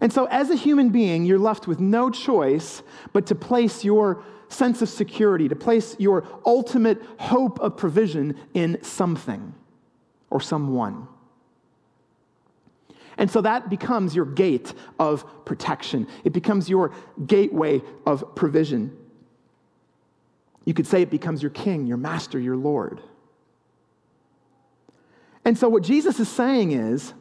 And 0.02 0.12
so, 0.12 0.24
as 0.26 0.50
a 0.50 0.56
human 0.56 0.88
being, 0.88 1.24
you're 1.24 1.38
left 1.38 1.68
with 1.68 1.78
no 1.78 2.10
choice 2.10 2.82
but 3.12 3.24
to 3.26 3.36
place 3.36 3.84
your 3.84 4.24
sense 4.48 4.82
of 4.82 4.88
security, 4.88 5.48
to 5.48 5.54
place 5.54 5.94
your 6.00 6.26
ultimate 6.44 7.00
hope 7.18 7.60
of 7.60 7.76
provision 7.76 8.36
in 8.52 8.82
something 8.82 9.54
or 10.28 10.40
someone. 10.40 11.06
And 13.16 13.30
so 13.30 13.42
that 13.42 13.70
becomes 13.70 14.12
your 14.16 14.24
gate 14.24 14.74
of 14.98 15.24
protection. 15.44 16.08
It 16.24 16.32
becomes 16.32 16.68
your 16.68 16.92
gateway 17.24 17.80
of 18.04 18.34
provision. 18.34 18.96
You 20.64 20.74
could 20.74 20.88
say 20.88 21.02
it 21.02 21.10
becomes 21.10 21.42
your 21.42 21.50
king, 21.50 21.86
your 21.86 21.96
master, 21.96 22.40
your 22.40 22.56
Lord. 22.56 23.00
And 25.44 25.56
so 25.56 25.68
what 25.68 25.84
Jesus 25.84 26.18
is 26.18 26.28
saying 26.28 26.72
is 26.72 27.14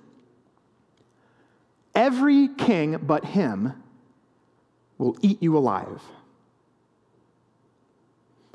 every 2.02 2.48
king 2.48 2.98
but 2.98 3.24
him 3.24 3.74
will 4.98 5.16
eat 5.22 5.38
you 5.42 5.56
alive. 5.56 6.02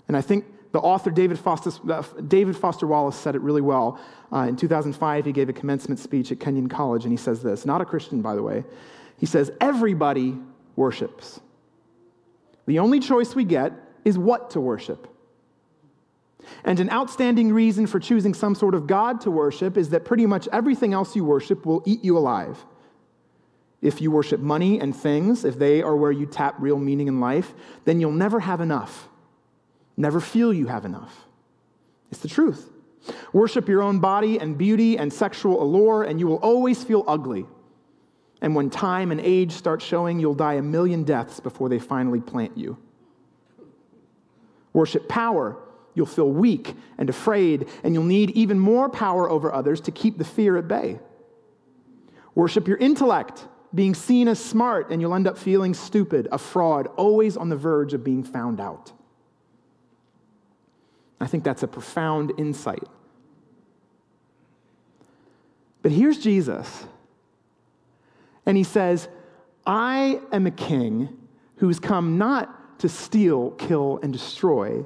And 0.08 0.16
I 0.16 0.20
think 0.20 0.44
the 0.72 0.80
author, 0.80 1.12
David 1.12 1.38
Foster, 1.38 1.70
uh, 1.90 2.02
David 2.26 2.56
Foster 2.56 2.88
Wallace, 2.88 3.16
said 3.16 3.36
it 3.36 3.40
really 3.40 3.60
well. 3.60 4.00
Uh, 4.32 4.46
in 4.48 4.56
2005, 4.56 5.24
he 5.24 5.32
gave 5.32 5.48
a 5.48 5.52
commencement 5.52 6.00
speech 6.00 6.32
at 6.32 6.40
Kenyon 6.40 6.68
College, 6.68 7.04
and 7.04 7.12
he 7.12 7.16
says 7.16 7.40
this 7.40 7.64
not 7.64 7.80
a 7.80 7.84
Christian, 7.84 8.20
by 8.20 8.34
the 8.34 8.42
way. 8.42 8.64
He 9.16 9.26
says, 9.26 9.52
Everybody 9.60 10.36
worships. 10.74 11.40
The 12.66 12.80
only 12.80 12.98
choice 12.98 13.36
we 13.36 13.44
get 13.44 13.72
is 14.04 14.18
what 14.18 14.50
to 14.50 14.60
worship. 14.60 15.08
And 16.64 16.80
an 16.80 16.90
outstanding 16.90 17.52
reason 17.52 17.86
for 17.86 18.00
choosing 18.00 18.34
some 18.34 18.54
sort 18.56 18.74
of 18.74 18.86
God 18.86 19.20
to 19.22 19.30
worship 19.30 19.76
is 19.76 19.90
that 19.90 20.04
pretty 20.04 20.26
much 20.26 20.48
everything 20.52 20.92
else 20.92 21.14
you 21.14 21.24
worship 21.24 21.64
will 21.64 21.82
eat 21.86 22.04
you 22.04 22.18
alive. 22.18 22.64
If 23.82 24.00
you 24.00 24.10
worship 24.10 24.40
money 24.40 24.80
and 24.80 24.96
things, 24.96 25.44
if 25.44 25.58
they 25.58 25.82
are 25.82 25.96
where 25.96 26.12
you 26.12 26.26
tap 26.26 26.56
real 26.58 26.78
meaning 26.78 27.08
in 27.08 27.20
life, 27.20 27.54
then 27.84 28.00
you'll 28.00 28.12
never 28.12 28.40
have 28.40 28.60
enough. 28.60 29.08
Never 29.96 30.20
feel 30.20 30.52
you 30.52 30.66
have 30.66 30.84
enough. 30.84 31.26
It's 32.10 32.20
the 32.20 32.28
truth. 32.28 32.70
Worship 33.32 33.68
your 33.68 33.82
own 33.82 34.00
body 34.00 34.38
and 34.38 34.58
beauty 34.58 34.98
and 34.98 35.12
sexual 35.12 35.62
allure, 35.62 36.02
and 36.02 36.18
you 36.18 36.26
will 36.26 36.36
always 36.36 36.82
feel 36.82 37.04
ugly. 37.06 37.46
And 38.40 38.54
when 38.54 38.70
time 38.70 39.12
and 39.12 39.20
age 39.20 39.52
start 39.52 39.80
showing, 39.80 40.18
you'll 40.20 40.34
die 40.34 40.54
a 40.54 40.62
million 40.62 41.04
deaths 41.04 41.40
before 41.40 41.68
they 41.68 41.78
finally 41.78 42.20
plant 42.20 42.56
you. 42.56 42.76
Worship 44.72 45.08
power, 45.08 45.56
you'll 45.94 46.06
feel 46.06 46.30
weak 46.30 46.74
and 46.98 47.08
afraid, 47.08 47.68
and 47.82 47.94
you'll 47.94 48.04
need 48.04 48.30
even 48.30 48.58
more 48.58 48.88
power 48.88 49.30
over 49.30 49.52
others 49.52 49.80
to 49.82 49.90
keep 49.90 50.18
the 50.18 50.24
fear 50.24 50.56
at 50.58 50.68
bay. 50.68 50.98
Worship 52.34 52.68
your 52.68 52.76
intellect, 52.76 53.46
being 53.74 53.94
seen 53.94 54.28
as 54.28 54.38
smart, 54.38 54.90
and 54.90 55.00
you'll 55.00 55.14
end 55.14 55.26
up 55.26 55.36
feeling 55.36 55.74
stupid, 55.74 56.28
a 56.32 56.38
fraud, 56.38 56.86
always 56.96 57.36
on 57.36 57.48
the 57.48 57.56
verge 57.56 57.92
of 57.92 58.02
being 58.04 58.22
found 58.22 58.60
out. 58.60 58.92
I 61.20 61.26
think 61.26 61.44
that's 61.44 61.62
a 61.62 61.68
profound 61.68 62.32
insight. 62.38 62.84
But 65.82 65.92
here's 65.92 66.18
Jesus, 66.18 66.86
and 68.44 68.56
he 68.56 68.64
says, 68.64 69.08
I 69.66 70.20
am 70.32 70.46
a 70.46 70.50
king 70.50 71.16
who's 71.56 71.80
come 71.80 72.18
not 72.18 72.78
to 72.80 72.88
steal, 72.88 73.52
kill, 73.52 73.98
and 74.02 74.12
destroy, 74.12 74.84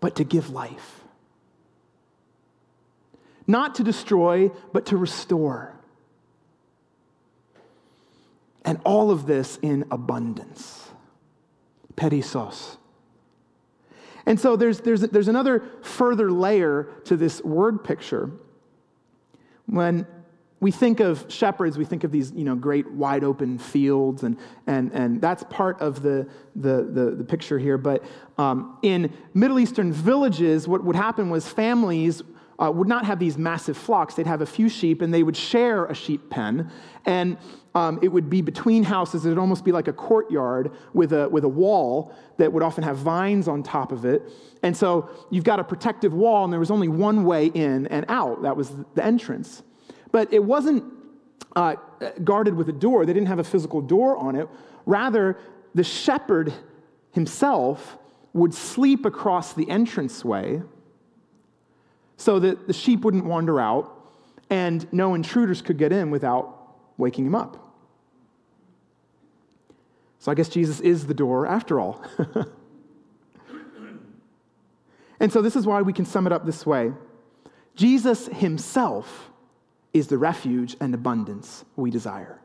but 0.00 0.16
to 0.16 0.24
give 0.24 0.50
life. 0.50 1.02
Not 3.46 3.76
to 3.76 3.84
destroy, 3.84 4.50
but 4.72 4.86
to 4.86 4.96
restore. 4.96 5.75
And 8.66 8.78
all 8.84 9.10
of 9.10 9.26
this 9.26 9.58
in 9.62 9.86
abundance. 9.90 10.90
Perissos. 11.96 12.76
And 14.26 14.38
so 14.38 14.56
there's, 14.56 14.80
there's, 14.80 15.00
there's 15.02 15.28
another 15.28 15.62
further 15.82 16.30
layer 16.30 16.88
to 17.04 17.16
this 17.16 17.40
word 17.42 17.84
picture. 17.84 18.32
When 19.66 20.06
we 20.58 20.72
think 20.72 21.00
of 21.00 21.26
shepherds, 21.28 21.78
we 21.78 21.84
think 21.84 22.02
of 22.02 22.10
these 22.10 22.32
you 22.32 22.44
know, 22.44 22.56
great 22.56 22.90
wide 22.90 23.22
open 23.22 23.58
fields, 23.58 24.24
and, 24.24 24.36
and, 24.66 24.90
and 24.92 25.20
that's 25.20 25.44
part 25.44 25.80
of 25.80 26.02
the, 26.02 26.28
the, 26.56 26.82
the, 26.82 27.10
the 27.16 27.24
picture 27.24 27.58
here. 27.58 27.78
But 27.78 28.02
um, 28.36 28.78
in 28.82 29.12
Middle 29.32 29.60
Eastern 29.60 29.92
villages, 29.92 30.66
what 30.66 30.82
would 30.82 30.96
happen 30.96 31.30
was 31.30 31.48
families 31.48 32.22
uh, 32.58 32.70
would 32.70 32.88
not 32.88 33.04
have 33.04 33.18
these 33.18 33.36
massive 33.36 33.76
flocks. 33.76 34.14
They'd 34.14 34.26
have 34.26 34.40
a 34.40 34.46
few 34.46 34.68
sheep 34.68 35.02
and 35.02 35.12
they 35.12 35.22
would 35.22 35.36
share 35.36 35.86
a 35.86 35.94
sheep 35.94 36.30
pen. 36.30 36.70
And 37.04 37.36
um, 37.74 37.98
it 38.02 38.08
would 38.08 38.30
be 38.30 38.40
between 38.40 38.82
houses. 38.82 39.26
It 39.26 39.28
would 39.28 39.38
almost 39.38 39.64
be 39.64 39.72
like 39.72 39.88
a 39.88 39.92
courtyard 39.92 40.72
with 40.94 41.12
a, 41.12 41.28
with 41.28 41.44
a 41.44 41.48
wall 41.48 42.14
that 42.38 42.50
would 42.52 42.62
often 42.62 42.82
have 42.84 42.96
vines 42.96 43.48
on 43.48 43.62
top 43.62 43.92
of 43.92 44.04
it. 44.04 44.22
And 44.62 44.74
so 44.74 45.10
you've 45.30 45.44
got 45.44 45.60
a 45.60 45.64
protective 45.64 46.14
wall, 46.14 46.44
and 46.44 46.52
there 46.52 46.60
was 46.60 46.70
only 46.70 46.88
one 46.88 47.24
way 47.24 47.46
in 47.46 47.86
and 47.88 48.06
out. 48.08 48.42
That 48.42 48.56
was 48.56 48.72
the 48.94 49.04
entrance. 49.04 49.62
But 50.10 50.32
it 50.32 50.42
wasn't 50.42 50.84
uh, 51.54 51.76
guarded 52.24 52.54
with 52.54 52.68
a 52.70 52.72
door, 52.72 53.04
they 53.04 53.12
didn't 53.12 53.28
have 53.28 53.38
a 53.38 53.44
physical 53.44 53.80
door 53.82 54.16
on 54.16 54.36
it. 54.36 54.48
Rather, 54.86 55.38
the 55.74 55.84
shepherd 55.84 56.52
himself 57.12 57.98
would 58.32 58.54
sleep 58.54 59.04
across 59.04 59.52
the 59.52 59.68
entranceway 59.68 60.62
so 62.16 62.38
that 62.38 62.66
the 62.66 62.72
sheep 62.72 63.02
wouldn't 63.02 63.24
wander 63.24 63.60
out 63.60 63.92
and 64.50 64.90
no 64.92 65.14
intruders 65.14 65.60
could 65.62 65.78
get 65.78 65.92
in 65.92 66.10
without 66.10 66.74
waking 66.96 67.26
him 67.26 67.34
up. 67.34 67.62
So 70.18 70.32
I 70.32 70.34
guess 70.34 70.48
Jesus 70.48 70.80
is 70.80 71.06
the 71.06 71.14
door 71.14 71.46
after 71.46 71.78
all. 71.78 72.02
and 75.20 75.32
so 75.32 75.42
this 75.42 75.56
is 75.56 75.66
why 75.66 75.82
we 75.82 75.92
can 75.92 76.04
sum 76.04 76.26
it 76.26 76.32
up 76.32 76.46
this 76.46 76.64
way 76.66 76.92
Jesus 77.74 78.26
himself 78.26 79.30
is 79.92 80.08
the 80.08 80.18
refuge 80.18 80.76
and 80.80 80.94
abundance 80.94 81.64
we 81.76 81.90
desire. 81.90 82.40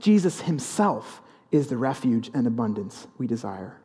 Jesus 0.00 0.40
himself 0.42 1.22
is 1.52 1.68
the 1.68 1.76
refuge 1.76 2.30
and 2.34 2.46
abundance 2.46 3.06
we 3.18 3.26
desire. 3.26 3.78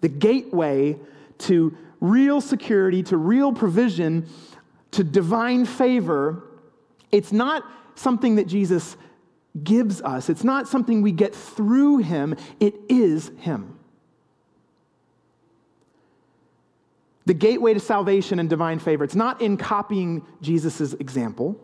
The 0.00 0.08
gateway 0.08 0.98
to 1.38 1.76
real 2.00 2.40
security, 2.40 3.02
to 3.04 3.16
real 3.16 3.52
provision, 3.52 4.26
to 4.92 5.02
divine 5.02 5.64
favor, 5.64 6.44
it's 7.10 7.32
not 7.32 7.64
something 7.94 8.36
that 8.36 8.46
Jesus 8.46 8.96
gives 9.62 10.02
us. 10.02 10.28
It's 10.28 10.44
not 10.44 10.68
something 10.68 11.02
we 11.02 11.12
get 11.12 11.34
through 11.34 11.98
him, 11.98 12.36
it 12.60 12.74
is 12.88 13.30
him. 13.38 13.78
The 17.26 17.34
gateway 17.34 17.72
to 17.72 17.80
salvation 17.80 18.38
and 18.38 18.50
divine 18.50 18.78
favor, 18.78 19.04
it's 19.04 19.14
not 19.14 19.40
in 19.40 19.56
copying 19.56 20.26
Jesus' 20.42 20.92
example. 20.94 21.58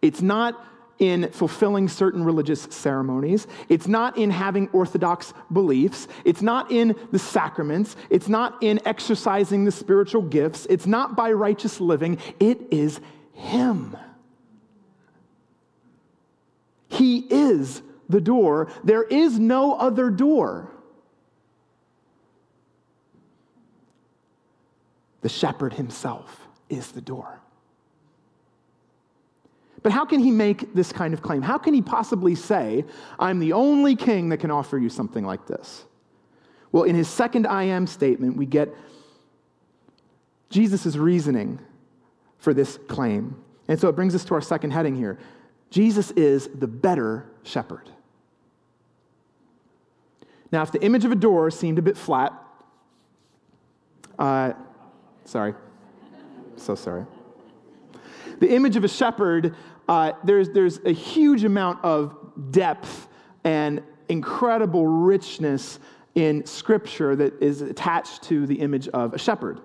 It's 0.00 0.22
not 0.22 0.64
in 0.98 1.30
fulfilling 1.30 1.88
certain 1.88 2.24
religious 2.24 2.62
ceremonies. 2.62 3.46
It's 3.68 3.86
not 3.86 4.16
in 4.16 4.30
having 4.30 4.68
orthodox 4.68 5.34
beliefs. 5.52 6.08
It's 6.24 6.42
not 6.42 6.70
in 6.70 6.96
the 7.12 7.18
sacraments. 7.18 7.96
It's 8.10 8.28
not 8.28 8.62
in 8.62 8.80
exercising 8.86 9.64
the 9.64 9.72
spiritual 9.72 10.22
gifts. 10.22 10.66
It's 10.70 10.86
not 10.86 11.16
by 11.16 11.32
righteous 11.32 11.80
living. 11.80 12.18
It 12.40 12.60
is 12.70 13.00
Him. 13.32 13.96
He 16.88 17.18
is 17.18 17.82
the 18.08 18.20
door. 18.20 18.68
There 18.84 19.02
is 19.02 19.38
no 19.38 19.74
other 19.74 20.10
door. 20.10 20.70
The 25.20 25.28
shepherd 25.28 25.72
himself 25.72 26.46
is 26.68 26.92
the 26.92 27.00
door. 27.00 27.40
But 29.86 29.92
how 29.92 30.04
can 30.04 30.18
he 30.18 30.32
make 30.32 30.74
this 30.74 30.90
kind 30.90 31.14
of 31.14 31.22
claim? 31.22 31.42
How 31.42 31.58
can 31.58 31.72
he 31.72 31.80
possibly 31.80 32.34
say, 32.34 32.84
I'm 33.20 33.38
the 33.38 33.52
only 33.52 33.94
king 33.94 34.30
that 34.30 34.38
can 34.38 34.50
offer 34.50 34.76
you 34.78 34.88
something 34.88 35.24
like 35.24 35.46
this? 35.46 35.84
Well, 36.72 36.82
in 36.82 36.96
his 36.96 37.06
second 37.06 37.46
I 37.46 37.62
am 37.62 37.86
statement, 37.86 38.36
we 38.36 38.46
get 38.46 38.74
Jesus' 40.50 40.96
reasoning 40.96 41.60
for 42.38 42.52
this 42.52 42.80
claim. 42.88 43.40
And 43.68 43.78
so 43.78 43.88
it 43.88 43.92
brings 43.92 44.12
us 44.16 44.24
to 44.24 44.34
our 44.34 44.40
second 44.40 44.72
heading 44.72 44.96
here 44.96 45.20
Jesus 45.70 46.10
is 46.10 46.48
the 46.48 46.66
better 46.66 47.24
shepherd. 47.44 47.88
Now, 50.50 50.62
if 50.62 50.72
the 50.72 50.82
image 50.82 51.04
of 51.04 51.12
a 51.12 51.14
door 51.14 51.48
seemed 51.52 51.78
a 51.78 51.82
bit 51.82 51.96
flat, 51.96 52.32
uh, 54.18 54.54
sorry, 55.26 55.54
so 56.56 56.74
sorry. 56.74 57.06
The 58.38 58.52
image 58.52 58.76
of 58.76 58.84
a 58.84 58.88
shepherd 58.88 59.54
uh, 59.88 60.12
there's, 60.24 60.50
there's 60.50 60.78
a 60.84 60.92
huge 60.92 61.44
amount 61.44 61.84
of 61.84 62.16
depth 62.50 63.08
and 63.44 63.82
incredible 64.08 64.86
richness 64.86 65.78
in 66.14 66.44
Scripture 66.46 67.14
that 67.16 67.40
is 67.42 67.60
attached 67.60 68.22
to 68.24 68.46
the 68.46 68.56
image 68.56 68.88
of 68.88 69.14
a 69.14 69.18
shepherd. 69.18 69.60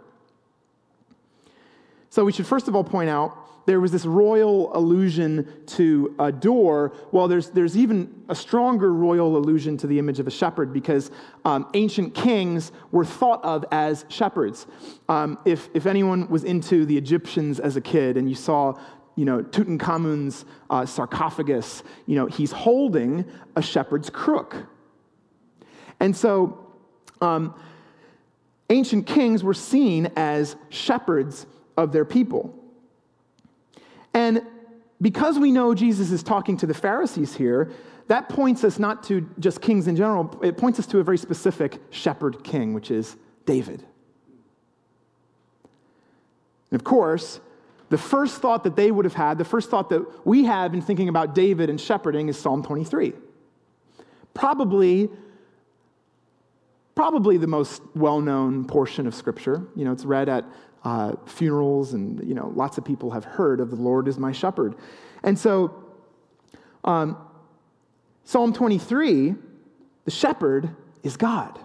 So 2.10 2.26
we 2.26 2.32
should 2.32 2.46
first 2.46 2.68
of 2.68 2.76
all 2.76 2.84
point 2.84 3.10
out 3.10 3.38
there 3.66 3.80
was 3.80 3.92
this 3.92 4.06
royal 4.06 4.76
allusion 4.76 5.48
to 5.66 6.16
a 6.20 6.32
door. 6.32 6.94
Well, 7.12 7.28
there's, 7.28 7.52
there's 7.52 7.78
even 7.78 8.24
a 8.28 8.36
stronger 8.36 8.92
royal 8.92 9.38
allusion 9.38 9.78
to 9.78 9.88
the 9.88 10.00
image 10.00 10.20
of 10.20 10.28
a 10.28 10.32
shepherd 10.32 10.74
because 10.74 11.12
um, 11.46 11.70
ancient 11.74 12.16
kings 12.16 12.72
were 12.92 13.06
thought 13.06 13.44
of 13.44 13.64
as 13.72 14.06
shepherds. 14.10 14.66
Um, 15.08 15.38
if, 15.46 15.70
if 15.74 15.86
anyone 15.86 16.28
was 16.28 16.44
into 16.44 16.86
the 16.86 16.98
Egyptians 16.98 17.60
as 17.60 17.76
a 17.76 17.82
kid 17.82 18.18
and 18.18 18.28
you 18.28 18.36
saw 18.36 18.78
you 19.16 19.26
know, 19.26 19.42
Tutankhamun's 19.44 20.46
uh, 20.70 20.86
sarcophagus, 20.86 21.84
you 22.06 22.16
know, 22.16 22.28
he's 22.28 22.52
holding 22.52 23.26
a 23.56 23.62
shepherd's 23.62 24.10
crook. 24.10 24.56
And 26.00 26.16
so 26.16 26.74
um, 27.22 27.54
ancient 28.70 29.06
kings 29.06 29.44
were 29.44 29.54
seen 29.54 30.12
as 30.16 30.56
shepherds 30.70 31.46
of 31.78 31.92
their 31.92 32.06
people. 32.06 32.58
And 34.14 34.42
because 35.02 35.40
we 35.40 35.52
know 35.52 35.74
Jesus 35.74 36.12
is 36.12 36.24
talking 36.24 36.58
to 36.58 36.66
the 36.66 36.74
Pharisees 36.74 37.36
here, 37.36 37.72
that 38.08 38.30
points 38.30 38.64
us 38.64 38.78
not 38.78 39.04
to 39.04 39.28
just 39.40 39.62
kings 39.62 39.88
in 39.88 39.96
general, 39.96 40.40
it 40.44 40.58
points 40.58 40.80
us 40.80 40.88
to 40.88 41.00
a 41.00 41.04
very 41.04 41.18
specific 41.18 41.80
shepherd 41.92 42.44
king, 42.44 42.74
which 42.74 42.92
is 42.92 43.16
David. 43.46 43.86
And 46.72 46.80
of 46.80 46.84
course, 46.84 47.40
the 47.92 47.98
first 47.98 48.42
thought 48.42 48.64
that 48.64 48.78
they 48.78 48.90
would 48.90 49.04
have 49.04 49.14
had, 49.14 49.38
the 49.38 49.44
first 49.44 49.70
thought 49.70 49.90
that 49.90 50.26
we 50.26 50.46
have 50.46 50.74
in 50.74 50.82
thinking 50.82 51.10
about 51.10 51.36
David 51.36 51.70
and 51.70 51.80
shepherding 51.80 52.30
is 52.30 52.40
Psalm 52.40 52.64
23. 52.64 53.12
Probably 54.34 55.10
probably 56.96 57.36
the 57.36 57.48
most 57.48 57.82
well 57.94 58.22
known 58.22 58.64
portion 58.64 59.08
of 59.08 59.14
Scripture. 59.14 59.68
You 59.76 59.84
know, 59.84 59.92
it's 59.92 60.06
read 60.06 60.30
at 60.30 60.46
uh, 60.86 61.16
funerals, 61.26 61.94
and, 61.94 62.26
you 62.26 62.34
know, 62.34 62.54
lots 62.56 62.78
of 62.78 62.86
people 62.86 63.12
have 63.12 63.26
heard 63.26 63.60
of 63.60 63.70
the 63.70 63.76
Lord 63.76 64.08
is 64.08 64.18
my 64.18 64.32
shepherd. 64.32 64.76
And 65.24 65.38
so, 65.38 65.84
um, 66.86 67.18
Psalm 68.24 68.54
23, 68.54 69.36
the 70.06 70.12
shepherd 70.12 70.74
is 71.04 71.18
God. 71.18 71.60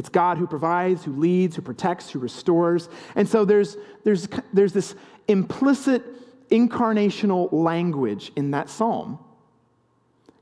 It's 0.00 0.08
God 0.08 0.38
who 0.38 0.46
provides, 0.46 1.04
who 1.04 1.12
leads, 1.12 1.56
who 1.56 1.60
protects, 1.60 2.08
who 2.08 2.20
restores. 2.20 2.88
And 3.16 3.28
so 3.28 3.44
there's, 3.44 3.76
there's, 4.02 4.26
there's 4.50 4.72
this 4.72 4.94
implicit 5.28 6.02
incarnational 6.48 7.52
language 7.52 8.32
in 8.34 8.52
that 8.52 8.70
psalm. 8.70 9.18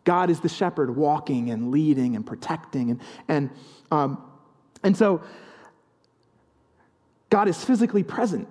God 0.05 0.31
is 0.31 0.39
the 0.39 0.49
shepherd 0.49 0.95
walking 0.95 1.51
and 1.51 1.73
leading 1.73 2.15
and 2.15 2.25
protecting. 2.25 2.93
And, 2.93 3.01
and, 3.27 3.51
um, 3.91 4.23
and 4.85 4.97
so 4.97 5.23
God 7.29 7.49
is 7.49 7.65
physically 7.65 8.05
present, 8.05 8.47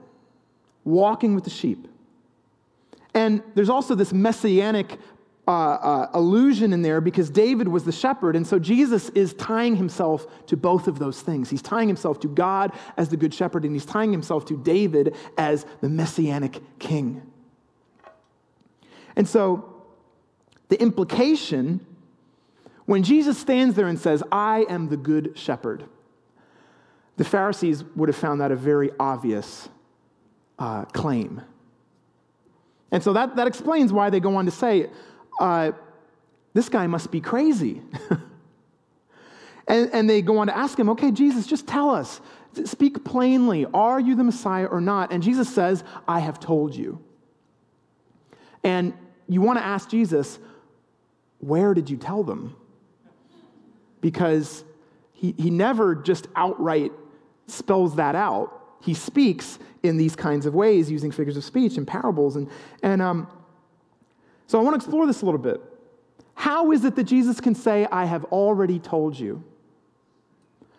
walking 0.84 1.36
with 1.36 1.46
the 1.46 1.50
sheep. 1.50 1.88
And 3.14 3.42
there's 3.56 3.70
also 3.70 3.96
this 3.96 4.12
messianic 4.12 5.00
uh, 5.48 5.52
uh, 5.52 6.10
allusion 6.14 6.74
in 6.74 6.82
there 6.82 7.00
because 7.00 7.30
David 7.30 7.68
was 7.68 7.86
the 7.86 7.92
shepherd. 7.92 8.36
And 8.36 8.46
so 8.46 8.60
Jesus 8.60 9.10
is 9.10 9.34
tying 9.34 9.76
himself 9.76 10.28
to 10.48 10.58
both 10.58 10.88
of 10.88 11.00
those 11.00 11.22
things. 11.22 11.50
He's 11.50 11.62
tying 11.62 11.88
himself 11.88 12.20
to 12.22 12.28
God 12.28 12.74
as 12.98 13.10
the 13.10 13.18
good 13.18 13.34
shepherd, 13.34 13.64
and 13.64 13.74
he's 13.74 13.86
tying 13.86 14.12
himself 14.12 14.46
to 14.46 14.58
David 14.58 15.16
as 15.38 15.66
the 15.82 15.90
messianic 15.90 16.62
king. 16.80 17.22
And 19.16 19.28
so 19.28 19.74
the 20.68 20.80
implication 20.82 21.86
when 22.88 23.04
Jesus 23.04 23.38
stands 23.38 23.76
there 23.76 23.88
and 23.88 24.00
says, 24.00 24.24
I 24.32 24.66
am 24.70 24.88
the 24.88 24.96
good 24.96 25.38
shepherd, 25.38 25.84
the 27.18 27.26
Pharisees 27.26 27.84
would 27.96 28.08
have 28.08 28.16
found 28.16 28.40
that 28.40 28.52
a 28.52 28.56
very 28.56 28.92
obvious 28.98 29.68
uh, 30.58 30.86
claim. 30.86 31.42
And 32.90 33.04
so 33.04 33.12
that, 33.12 33.36
that 33.36 33.46
explains 33.46 33.92
why 33.92 34.10
they 34.10 34.22
go 34.22 34.38
on 34.38 34.46
to 34.46 34.52
say, 34.52 34.90
uh, 35.40 35.72
this 36.54 36.70
guy 36.70 36.88
must 36.88 37.12
be 37.12 37.22
crazy. 37.22 37.82
and, 39.68 39.90
and 39.94 40.10
they 40.10 40.22
go 40.22 40.40
on 40.40 40.48
to 40.48 40.58
ask 40.58 40.78
him, 40.78 40.90
okay, 40.90 41.12
Jesus, 41.12 41.46
just 41.46 41.68
tell 41.68 41.90
us, 41.90 42.20
speak 42.66 43.04
plainly. 43.06 43.66
Are 43.74 44.00
you 44.00 44.16
the 44.16 44.24
Messiah 44.24 44.66
or 44.66 44.82
not? 44.82 45.12
And 45.12 45.22
Jesus 45.22 45.54
says, 45.54 45.84
I 46.08 46.20
have 46.20 46.40
told 46.40 46.76
you. 46.76 47.04
And 48.64 48.94
you 49.30 49.42
want 49.42 49.60
to 49.60 49.66
ask 49.66 49.90
Jesus, 49.90 50.40
where 51.40 51.74
did 51.74 51.90
you 51.90 51.98
tell 51.98 52.24
them? 52.24 52.56
Because 54.02 54.64
he, 55.14 55.34
he 55.38 55.50
never 55.50 55.96
just 55.96 56.28
outright 56.36 56.92
spells 57.48 57.96
that 57.96 58.16
out. 58.16 58.78
He 58.82 58.94
speaks 58.94 59.60
in 59.84 59.98
these 59.98 60.16
kinds 60.16 60.46
of 60.46 60.54
ways 60.54 60.90
using 60.90 61.12
figures 61.12 61.38
of 61.38 61.44
speech 61.44 61.78
and 61.78 61.88
parables. 61.88 62.36
And, 62.36 62.50
and 62.84 63.02
um, 63.02 63.28
so 64.48 64.60
I 64.60 64.64
want 64.64 64.74
to 64.74 64.78
explore 64.78 65.06
this 65.06 65.22
a 65.22 65.26
little 65.26 65.40
bit. 65.40 65.62
How 66.34 66.72
is 66.72 66.86
it 66.86 66.96
that 66.96 67.04
Jesus 67.04 67.40
can 67.42 67.56
say, 67.56 67.88
I 67.92 68.06
have 68.06 68.24
already 68.26 68.80
told 68.80 69.20
you? 69.20 69.44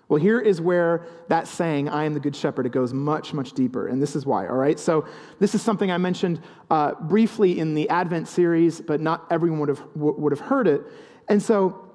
Well, 0.09 0.21
here 0.21 0.41
is 0.41 0.59
where 0.59 1.05
that 1.29 1.47
saying, 1.47 1.91
I 1.91 2.05
am 2.05 2.15
the 2.15 2.21
good 2.21 2.35
shepherd, 2.35 2.65
it 2.65 2.73
goes 2.73 2.95
much, 2.95 3.35
much 3.35 3.53
deeper. 3.53 3.89
And 3.89 4.01
this 4.01 4.17
is 4.17 4.25
why, 4.25 4.47
all 4.47 4.57
right? 4.57 4.79
So, 4.81 5.07
this 5.39 5.55
is 5.55 5.61
something 5.61 5.91
I 5.91 5.99
mentioned 5.99 6.41
uh, 6.71 6.95
briefly 6.95 7.59
in 7.59 7.75
the 7.75 7.91
Advent 7.91 8.27
series, 8.27 8.81
but 8.81 9.03
not 9.03 9.27
everyone 9.31 9.61
would 9.61 9.69
have, 9.69 9.83
would 9.95 10.33
have 10.33 10.41
heard 10.41 10.67
it. 10.67 10.81
And 11.29 11.43
so, 11.43 11.91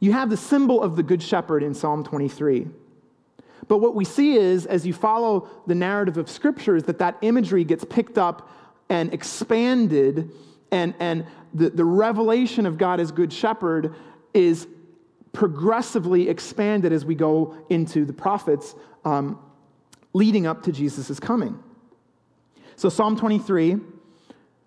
you 0.00 0.10
have 0.12 0.28
the 0.28 0.36
symbol 0.36 0.82
of 0.82 0.96
the 0.96 1.04
good 1.04 1.22
shepherd 1.22 1.62
in 1.62 1.72
Psalm 1.72 2.02
23. 2.02 2.66
But 3.68 3.78
what 3.78 3.94
we 3.94 4.04
see 4.04 4.34
is, 4.34 4.66
as 4.66 4.84
you 4.84 4.92
follow 4.92 5.48
the 5.68 5.76
narrative 5.76 6.18
of 6.18 6.28
Scripture, 6.28 6.74
is 6.74 6.82
that 6.84 6.98
that 6.98 7.16
imagery 7.22 7.62
gets 7.62 7.84
picked 7.84 8.18
up 8.18 8.48
and 8.92 9.14
expanded, 9.14 10.30
and, 10.70 10.94
and 11.00 11.24
the, 11.54 11.70
the 11.70 11.84
revelation 11.84 12.66
of 12.66 12.76
God 12.76 13.00
as 13.00 13.10
Good 13.10 13.32
Shepherd 13.32 13.94
is 14.34 14.68
progressively 15.32 16.28
expanded 16.28 16.92
as 16.92 17.02
we 17.02 17.14
go 17.14 17.56
into 17.70 18.04
the 18.04 18.12
prophets 18.12 18.74
um, 19.06 19.38
leading 20.12 20.46
up 20.46 20.62
to 20.64 20.72
Jesus' 20.72 21.18
coming. 21.18 21.58
So, 22.76 22.90
Psalm 22.90 23.16
23, 23.16 23.76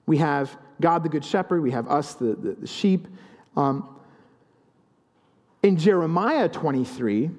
we 0.07 0.17
have 0.17 0.57
God 0.81 1.03
the 1.03 1.09
Good 1.09 1.23
Shepherd, 1.23 1.61
we 1.61 1.69
have 1.69 1.87
us, 1.87 2.15
the, 2.15 2.33
the, 2.33 2.53
the 2.61 2.67
sheep. 2.67 3.07
Um, 3.55 3.87
in 5.61 5.77
Jeremiah 5.77 6.49
23, 6.49 7.29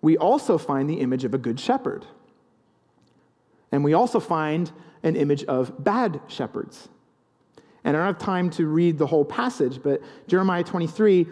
we 0.00 0.16
also 0.16 0.58
find 0.58 0.88
the 0.88 1.00
image 1.00 1.24
of 1.24 1.34
a 1.34 1.38
good 1.38 1.58
shepherd. 1.58 2.06
And 3.72 3.82
we 3.82 3.94
also 3.94 4.20
find 4.20 4.70
an 5.02 5.16
image 5.16 5.44
of 5.44 5.82
bad 5.82 6.20
shepherds. 6.28 6.88
And 7.84 7.96
I 7.96 8.00
don't 8.00 8.14
have 8.14 8.22
time 8.22 8.50
to 8.50 8.66
read 8.66 8.98
the 8.98 9.06
whole 9.06 9.24
passage, 9.24 9.82
but 9.82 10.00
Jeremiah 10.28 10.62
23, 10.62 11.26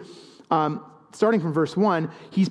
um, 0.49 0.83
starting 1.13 1.39
from 1.39 1.53
verse 1.53 1.77
1, 1.77 2.11
he's 2.29 2.49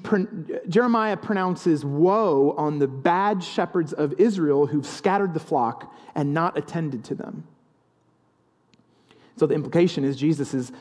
Jeremiah 0.69 1.17
pronounces 1.17 1.85
woe 1.85 2.55
on 2.57 2.79
the 2.79 2.89
bad 2.89 3.45
shepherds 3.45 3.93
of 3.93 4.15
Israel 4.19 4.67
who've 4.67 4.87
scattered 4.87 5.35
the 5.35 5.41
flock 5.41 5.95
and 6.15 6.33
not 6.33 6.57
attended 6.57 7.05
to 7.05 7.15
them. 7.15 7.47
So 9.37 9.47
the 9.47 9.55
implication 9.55 10.05
is 10.05 10.17
Jesus 10.17 10.55
is 10.55 10.73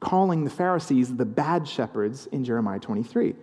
calling 0.00 0.44
the 0.44 0.50
Pharisees 0.50 1.14
the 1.14 1.24
bad 1.24 1.68
shepherds 1.68 2.26
in 2.26 2.44
Jeremiah 2.44 2.80
23. 2.80 3.34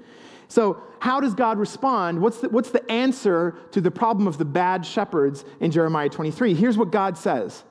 So, 0.48 0.82
how 1.00 1.20
does 1.20 1.34
God 1.34 1.60
respond? 1.60 2.22
What's 2.22 2.40
the, 2.40 2.50
what's 2.50 2.72
the 2.72 2.90
answer 2.92 3.56
to 3.72 3.82
the 3.82 3.92
problem 3.92 4.28
of 4.28 4.38
the 4.38 4.46
bad 4.46 4.86
shepherds 4.86 5.46
in 5.60 5.72
Jeremiah 5.72 6.10
23? 6.10 6.54
Here's 6.54 6.78
what 6.78 6.92
God 6.92 7.18
says 7.18 7.64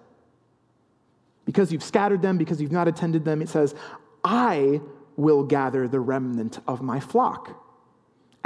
Because 1.45 1.73
you've 1.73 1.83
scattered 1.83 2.23
them, 2.23 2.39
because 2.39 2.61
you've 2.61 2.73
not 2.73 2.89
attended 2.89 3.25
them, 3.25 3.43
it 3.43 3.49
says, 3.49 3.75
I 4.25 4.81
will 5.17 5.43
gather 5.43 5.89
the 5.89 6.01
remnant 6.01 6.61
of 6.69 6.83
my 6.83 7.01
flock 7.01 7.63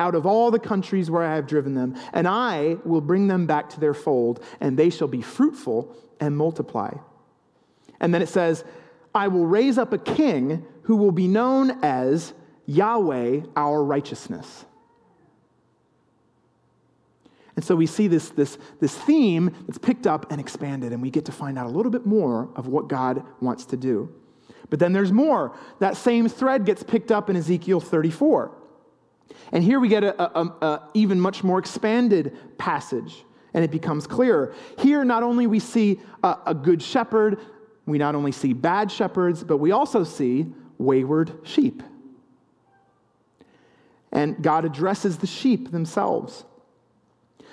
out 0.01 0.15
of 0.15 0.25
all 0.25 0.51
the 0.51 0.59
countries 0.59 1.11
where 1.11 1.23
I 1.23 1.35
have 1.35 1.47
driven 1.47 1.75
them, 1.75 1.95
and 2.15 2.27
I 2.27 2.79
will 2.87 3.03
bring 3.03 3.29
them 3.29 3.47
back 3.47 3.69
to 3.71 3.81
their 3.81 3.93
fold, 3.93 4.43
and 4.59 4.77
they 4.77 4.89
shall 4.89 5.09
be 5.09 5.21
fruitful 5.21 5.95
and 6.19 6.35
multiply. 6.35 6.95
And 8.01 8.15
then 8.15 8.23
it 8.23 8.31
says, 8.31 8.65
I 9.15 9.29
will 9.29 9.45
raise 9.45 9.77
up 9.77 9.93
a 9.93 9.99
king 9.99 10.65
who 10.85 10.97
will 10.97 11.13
be 11.13 11.29
known 11.29 11.79
as 11.83 12.33
Yahweh, 12.71 13.41
our 13.57 13.83
righteousness. 13.83 14.65
And 17.57 17.65
so 17.65 17.75
we 17.75 17.87
see 17.87 18.07
this, 18.07 18.31
this, 18.31 18.59
this 18.79 18.97
theme 18.97 19.55
that's 19.67 19.77
picked 19.77 20.07
up 20.07 20.31
and 20.31 20.41
expanded, 20.41 20.93
and 20.93 21.03
we 21.03 21.11
get 21.11 21.25
to 21.25 21.33
find 21.33 21.59
out 21.59 21.67
a 21.67 21.69
little 21.69 21.91
bit 21.91 22.07
more 22.07 22.49
of 22.55 22.69
what 22.69 22.87
God 22.87 23.25
wants 23.41 23.67
to 23.67 23.77
do. 23.77 24.15
But 24.71 24.79
then 24.79 24.93
there's 24.93 25.11
more. 25.11 25.57
That 25.81 25.97
same 25.97 26.29
thread 26.29 26.65
gets 26.65 26.85
picked 26.85 27.11
up 27.11 27.29
in 27.29 27.35
Ezekiel 27.35 27.81
34. 27.81 28.53
And 29.51 29.65
here 29.65 29.81
we 29.81 29.89
get 29.89 30.05
an 30.05 30.79
even 30.95 31.21
much 31.21 31.43
more 31.43 31.59
expanded 31.59 32.39
passage, 32.57 33.25
and 33.53 33.65
it 33.65 33.73
becomes 33.73 34.07
clearer. 34.07 34.55
Here, 34.79 35.05
not 35.05 35.25
only 35.25 35.49
we 35.49 35.59
see 35.59 36.01
a, 36.23 36.37
a 36.47 36.55
good 36.55 36.81
shepherd, 36.81 37.41
we 37.85 37.99
not 37.99 38.15
only 38.15 38.31
see 38.31 38.53
bad 38.53 38.93
shepherds, 38.93 39.43
but 39.43 39.57
we 39.57 39.73
also 39.73 40.05
see 40.05 40.47
wayward 40.79 41.33
sheep. 41.43 41.83
And 44.13 44.43
God 44.43 44.65
addresses 44.65 45.19
the 45.19 45.27
sheep 45.27 45.71
themselves. 45.71 46.45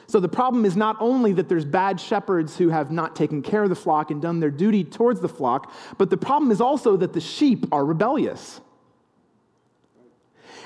So 0.07 0.21
the 0.21 0.29
problem 0.29 0.63
is 0.63 0.77
not 0.77 0.95
only 0.99 1.33
that 1.33 1.49
there's 1.49 1.65
bad 1.65 1.99
shepherds 1.99 2.57
who 2.57 2.69
have 2.69 2.91
not 2.91 3.15
taken 3.15 3.41
care 3.41 3.63
of 3.63 3.69
the 3.69 3.75
flock 3.75 4.09
and 4.09 4.21
done 4.21 4.39
their 4.39 4.49
duty 4.49 4.85
towards 4.85 5.19
the 5.19 5.27
flock, 5.27 5.71
but 5.97 6.09
the 6.09 6.17
problem 6.17 6.49
is 6.49 6.61
also 6.61 6.95
that 6.97 7.11
the 7.11 7.19
sheep 7.19 7.65
are 7.73 7.83
rebellious. 7.83 8.61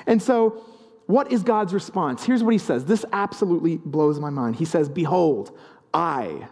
And 0.06 0.22
so, 0.22 0.64
what 1.06 1.32
is 1.32 1.42
God's 1.42 1.74
response? 1.74 2.24
Here's 2.24 2.44
what 2.44 2.52
he 2.52 2.58
says. 2.58 2.84
This 2.84 3.04
absolutely 3.12 3.76
blows 3.78 4.20
my 4.20 4.30
mind. 4.30 4.56
He 4.56 4.64
says, 4.64 4.88
Behold, 4.88 5.56
I, 5.92 6.48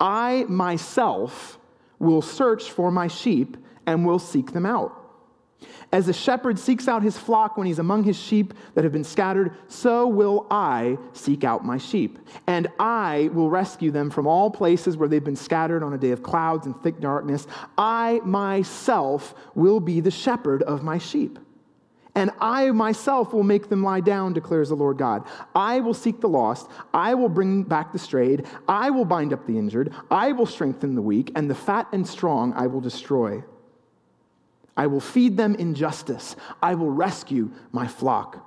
I 0.00 0.44
myself 0.48 1.58
will 2.00 2.22
search 2.22 2.70
for 2.70 2.90
my 2.90 3.06
sheep 3.06 3.56
and 3.86 4.04
will 4.04 4.18
seek 4.18 4.52
them 4.52 4.66
out. 4.66 4.99
As 5.92 6.08
a 6.08 6.12
shepherd 6.12 6.58
seeks 6.58 6.86
out 6.88 7.02
his 7.02 7.18
flock 7.18 7.56
when 7.56 7.66
he's 7.66 7.78
among 7.78 8.04
his 8.04 8.16
sheep 8.16 8.54
that 8.74 8.84
have 8.84 8.92
been 8.92 9.04
scattered, 9.04 9.54
so 9.68 10.06
will 10.06 10.46
I 10.50 10.98
seek 11.12 11.42
out 11.42 11.64
my 11.64 11.78
sheep. 11.78 12.18
And 12.46 12.68
I 12.78 13.30
will 13.32 13.50
rescue 13.50 13.90
them 13.90 14.10
from 14.10 14.26
all 14.26 14.50
places 14.50 14.96
where 14.96 15.08
they've 15.08 15.22
been 15.22 15.36
scattered 15.36 15.82
on 15.82 15.92
a 15.92 15.98
day 15.98 16.10
of 16.10 16.22
clouds 16.22 16.66
and 16.66 16.80
thick 16.82 17.00
darkness. 17.00 17.46
I 17.76 18.20
myself 18.24 19.34
will 19.54 19.80
be 19.80 20.00
the 20.00 20.10
shepherd 20.10 20.62
of 20.62 20.82
my 20.82 20.98
sheep. 20.98 21.38
And 22.14 22.30
I 22.40 22.70
myself 22.70 23.32
will 23.32 23.44
make 23.44 23.68
them 23.68 23.82
lie 23.82 24.00
down, 24.00 24.32
declares 24.32 24.68
the 24.68 24.74
Lord 24.74 24.98
God. 24.98 25.26
I 25.54 25.80
will 25.80 25.94
seek 25.94 26.20
the 26.20 26.28
lost. 26.28 26.68
I 26.92 27.14
will 27.14 27.28
bring 27.28 27.62
back 27.62 27.92
the 27.92 27.98
strayed. 27.98 28.46
I 28.68 28.90
will 28.90 29.04
bind 29.04 29.32
up 29.32 29.46
the 29.46 29.56
injured. 29.56 29.94
I 30.10 30.32
will 30.32 30.46
strengthen 30.46 30.94
the 30.94 31.02
weak. 31.02 31.30
And 31.36 31.48
the 31.48 31.54
fat 31.54 31.86
and 31.92 32.06
strong 32.06 32.52
I 32.54 32.66
will 32.66 32.80
destroy. 32.80 33.42
I 34.76 34.86
will 34.86 35.00
feed 35.00 35.36
them 35.36 35.54
in 35.54 35.74
justice. 35.74 36.36
I 36.62 36.74
will 36.74 36.90
rescue 36.90 37.50
my 37.72 37.86
flock. 37.86 38.46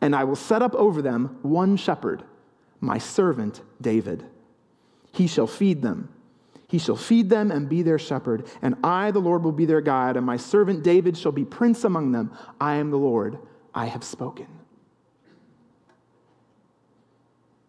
And 0.00 0.14
I 0.14 0.24
will 0.24 0.36
set 0.36 0.60
up 0.60 0.74
over 0.74 1.00
them 1.00 1.38
one 1.42 1.76
shepherd, 1.76 2.24
my 2.80 2.98
servant 2.98 3.62
David. 3.80 4.24
He 5.12 5.26
shall 5.26 5.46
feed 5.46 5.80
them. 5.82 6.10
He 6.68 6.78
shall 6.78 6.96
feed 6.96 7.30
them 7.30 7.50
and 7.50 7.68
be 7.68 7.82
their 7.82 7.98
shepherd. 7.98 8.48
And 8.60 8.74
I, 8.82 9.12
the 9.12 9.20
Lord, 9.20 9.44
will 9.44 9.52
be 9.52 9.64
their 9.64 9.80
guide. 9.80 10.16
And 10.16 10.26
my 10.26 10.36
servant 10.36 10.82
David 10.82 11.16
shall 11.16 11.32
be 11.32 11.44
prince 11.44 11.84
among 11.84 12.12
them. 12.12 12.32
I 12.60 12.74
am 12.76 12.90
the 12.90 12.98
Lord. 12.98 13.38
I 13.74 13.86
have 13.86 14.02
spoken. 14.02 14.48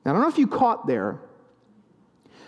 Now, 0.03 0.11
I 0.11 0.13
don't 0.13 0.21
know 0.23 0.29
if 0.29 0.37
you 0.37 0.47
caught 0.47 0.87
there 0.87 1.19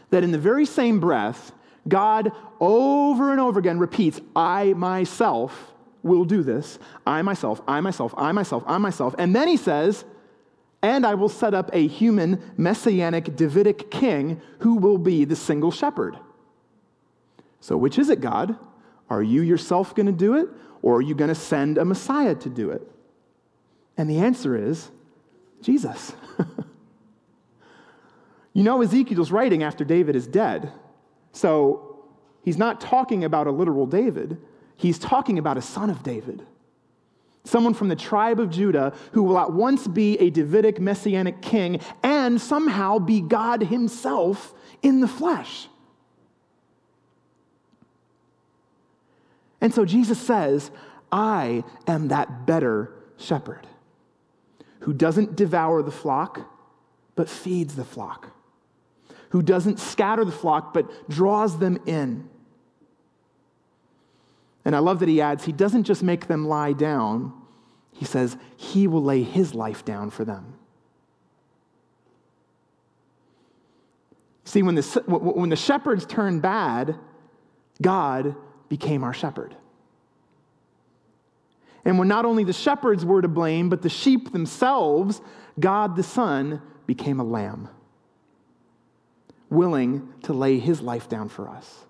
that 0.09 0.23
in 0.23 0.31
the 0.31 0.37
very 0.37 0.65
same 0.65 0.99
breath, 0.99 1.51
God 1.87 2.31
over 2.59 3.31
and 3.31 3.39
over 3.39 3.59
again 3.59 3.79
repeats, 3.79 4.19
I 4.35 4.73
myself 4.73 5.73
will 6.03 6.25
do 6.25 6.43
this. 6.43 6.79
I 7.05 7.21
myself, 7.21 7.61
I 7.67 7.81
myself, 7.81 8.13
I 8.17 8.31
myself, 8.31 8.63
I 8.65 8.77
myself. 8.77 9.15
And 9.17 9.35
then 9.35 9.47
he 9.47 9.57
says, 9.57 10.05
and 10.81 11.05
I 11.05 11.15
will 11.15 11.29
set 11.29 11.53
up 11.53 11.69
a 11.73 11.87
human, 11.87 12.53
messianic, 12.55 13.35
Davidic 13.35 13.89
king 13.89 14.41
who 14.59 14.75
will 14.75 14.97
be 14.97 15.25
the 15.25 15.35
single 15.35 15.71
shepherd. 15.71 16.17
So, 17.59 17.77
which 17.77 17.97
is 17.97 18.09
it, 18.09 18.21
God? 18.21 18.57
Are 19.09 19.23
you 19.23 19.41
yourself 19.41 19.95
going 19.95 20.05
to 20.05 20.11
do 20.11 20.37
it, 20.37 20.47
or 20.81 20.97
are 20.97 21.01
you 21.01 21.15
going 21.15 21.29
to 21.29 21.35
send 21.35 21.77
a 21.77 21.85
Messiah 21.85 22.35
to 22.35 22.49
do 22.49 22.69
it? 22.69 22.87
And 23.97 24.09
the 24.09 24.19
answer 24.19 24.55
is 24.55 24.91
Jesus. 25.61 26.13
you 28.53 28.63
know, 28.63 28.81
Ezekiel's 28.81 29.31
writing 29.31 29.63
after 29.63 29.83
David 29.83 30.15
is 30.15 30.27
dead. 30.27 30.71
So 31.37 31.99
he's 32.41 32.57
not 32.57 32.81
talking 32.81 33.23
about 33.23 33.45
a 33.45 33.51
literal 33.51 33.85
David, 33.85 34.41
he's 34.75 34.97
talking 34.97 35.37
about 35.37 35.55
a 35.55 35.61
son 35.61 35.91
of 35.91 36.01
David. 36.01 36.43
Someone 37.43 37.75
from 37.75 37.89
the 37.89 37.95
tribe 37.95 38.39
of 38.39 38.49
Judah 38.49 38.91
who 39.11 39.21
will 39.21 39.37
at 39.37 39.53
once 39.53 39.87
be 39.87 40.17
a 40.17 40.31
Davidic 40.31 40.81
messianic 40.81 41.41
king 41.41 41.79
and 42.03 42.41
somehow 42.41 42.97
be 42.97 43.21
God 43.21 43.61
himself 43.61 44.53
in 44.81 44.99
the 44.99 45.07
flesh. 45.07 45.67
And 49.61 49.73
so 49.73 49.85
Jesus 49.85 50.19
says, 50.19 50.71
I 51.11 51.63
am 51.85 52.07
that 52.07 52.47
better 52.47 52.91
shepherd 53.17 53.65
who 54.79 54.91
doesn't 54.91 55.35
devour 55.35 55.83
the 55.83 55.91
flock, 55.91 56.41
but 57.15 57.29
feeds 57.29 57.75
the 57.75 57.85
flock 57.85 58.31
who 59.29 59.41
doesn't 59.41 59.79
scatter 59.79 60.23
the 60.23 60.31
flock, 60.31 60.73
but 60.73 61.09
draws 61.09 61.59
them 61.59 61.79
in. 61.85 62.29
And 64.65 64.75
I 64.75 64.79
love 64.79 64.99
that 64.99 65.09
he 65.09 65.21
adds, 65.21 65.45
he 65.45 65.51
doesn't 65.51 65.83
just 65.83 66.03
make 66.03 66.27
them 66.27 66.47
lie 66.47 66.73
down, 66.73 67.33
he 67.91 68.05
says, 68.05 68.37
he 68.55 68.87
will 68.87 69.03
lay 69.03 69.23
his 69.23 69.55
life 69.55 69.83
down 69.85 70.09
for 70.09 70.25
them. 70.25 70.53
See, 74.43 74.63
when 74.63 74.75
the, 74.75 74.83
when 75.07 75.49
the 75.49 75.55
shepherds 75.55 76.05
turned 76.05 76.41
bad, 76.41 76.95
God 77.81 78.35
became 78.69 79.03
our 79.03 79.13
shepherd. 79.13 79.55
And 81.83 81.97
when 81.97 82.07
not 82.07 82.25
only 82.25 82.43
the 82.43 82.53
shepherds 82.53 83.05
were 83.05 83.21
to 83.21 83.27
blame, 83.27 83.69
but 83.69 83.81
the 83.81 83.89
sheep 83.89 84.31
themselves, 84.31 85.21
God 85.59 85.95
the 85.95 86.03
Son 86.03 86.61
became 86.85 87.19
a 87.19 87.23
lamb 87.23 87.69
willing 89.49 90.13
to 90.23 90.33
lay 90.33 90.59
his 90.59 90.81
life 90.81 91.07
down 91.07 91.29
for 91.29 91.49
us. 91.49 91.85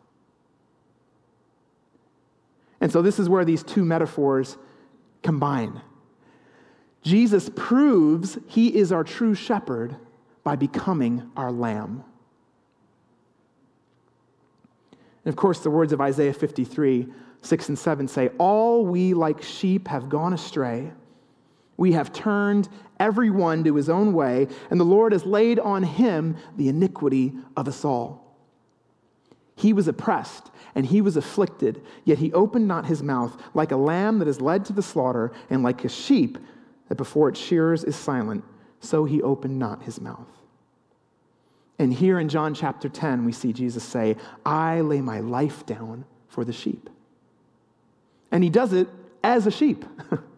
And 2.79 2.91
so, 2.91 3.01
this 3.01 3.19
is 3.19 3.27
where 3.27 3.43
these 3.43 3.63
two 3.63 3.83
metaphors 3.83 4.57
combine. 5.23 5.81
Jesus 7.01 7.49
proves 7.55 8.37
he 8.47 8.75
is 8.75 8.91
our 8.91 9.03
true 9.03 9.33
shepherd 9.33 9.95
by 10.43 10.55
becoming 10.55 11.31
our 11.35 11.51
lamb. 11.51 12.03
And 15.25 15.33
of 15.33 15.35
course, 15.35 15.59
the 15.59 15.69
words 15.69 15.91
of 15.91 16.01
Isaiah 16.01 16.33
53 16.33 17.07
6 17.41 17.69
and 17.69 17.79
7 17.79 18.07
say, 18.07 18.29
All 18.37 18.85
we 18.85 19.13
like 19.13 19.41
sheep 19.41 19.87
have 19.87 20.09
gone 20.09 20.33
astray. 20.33 20.91
We 21.77 21.91
have 21.91 22.11
turned 22.11 22.67
every 22.99 23.29
one 23.29 23.63
to 23.63 23.75
his 23.75 23.87
own 23.87 24.13
way, 24.13 24.47
and 24.69 24.79
the 24.79 24.85
Lord 24.85 25.11
has 25.11 25.25
laid 25.25 25.59
on 25.59 25.83
him 25.83 26.35
the 26.57 26.69
iniquity 26.69 27.33
of 27.55 27.67
us 27.67 27.85
all. 27.85 28.35
He 29.55 29.73
was 29.73 29.87
oppressed 29.87 30.51
and 30.75 30.85
he 30.85 31.01
was 31.01 31.17
afflicted, 31.17 31.83
yet 32.03 32.19
he 32.19 32.31
opened 32.33 32.67
not 32.67 32.85
his 32.85 33.01
mouth, 33.01 33.35
like 33.55 33.71
a 33.71 33.77
lamb 33.77 34.19
that 34.19 34.27
is 34.27 34.39
led 34.39 34.65
to 34.65 34.73
the 34.73 34.83
slaughter, 34.83 35.31
and 35.49 35.63
like 35.63 35.83
a 35.83 35.89
sheep 35.89 36.37
that 36.87 36.95
before 36.95 37.29
its 37.29 37.39
shearers 37.39 37.83
is 37.83 37.95
silent, 37.95 38.43
so 38.79 39.05
he 39.05 39.21
opened 39.23 39.57
not 39.57 39.81
his 39.81 39.99
mouth. 39.99 40.27
And 41.79 41.91
here 41.91 42.19
in 42.19 42.29
John 42.29 42.53
chapter 42.53 42.89
10, 42.89 43.25
we 43.25 43.31
see 43.31 43.53
Jesus 43.53 43.83
say, 43.83 44.17
I 44.45 44.81
lay 44.81 45.01
my 45.01 45.19
life 45.19 45.65
down 45.65 46.05
for 46.27 46.45
the 46.45 46.53
sheep. 46.53 46.89
And 48.31 48.43
he 48.43 48.49
does 48.51 48.73
it 48.73 48.87
as 49.23 49.47
a 49.47 49.51
sheep. 49.51 49.83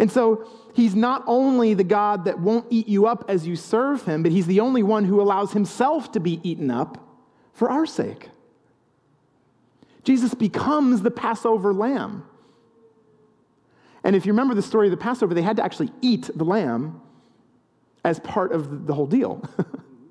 And 0.00 0.10
so 0.10 0.48
he's 0.72 0.94
not 0.94 1.22
only 1.26 1.74
the 1.74 1.84
God 1.84 2.24
that 2.24 2.40
won't 2.40 2.64
eat 2.70 2.88
you 2.88 3.04
up 3.04 3.26
as 3.28 3.46
you 3.46 3.54
serve 3.54 4.02
him, 4.06 4.22
but 4.22 4.32
he's 4.32 4.46
the 4.46 4.60
only 4.60 4.82
one 4.82 5.04
who 5.04 5.20
allows 5.20 5.52
himself 5.52 6.10
to 6.12 6.20
be 6.20 6.40
eaten 6.42 6.70
up 6.70 7.06
for 7.52 7.70
our 7.70 7.84
sake. 7.84 8.30
Jesus 10.02 10.32
becomes 10.32 11.02
the 11.02 11.10
Passover 11.10 11.74
lamb. 11.74 12.24
And 14.02 14.16
if 14.16 14.24
you 14.24 14.32
remember 14.32 14.54
the 14.54 14.62
story 14.62 14.86
of 14.86 14.90
the 14.90 14.96
Passover, 14.96 15.34
they 15.34 15.42
had 15.42 15.58
to 15.58 15.62
actually 15.62 15.92
eat 16.00 16.30
the 16.34 16.44
lamb 16.44 17.02
as 18.02 18.20
part 18.20 18.52
of 18.52 18.86
the 18.86 18.94
whole 18.94 19.06
deal. 19.06 19.44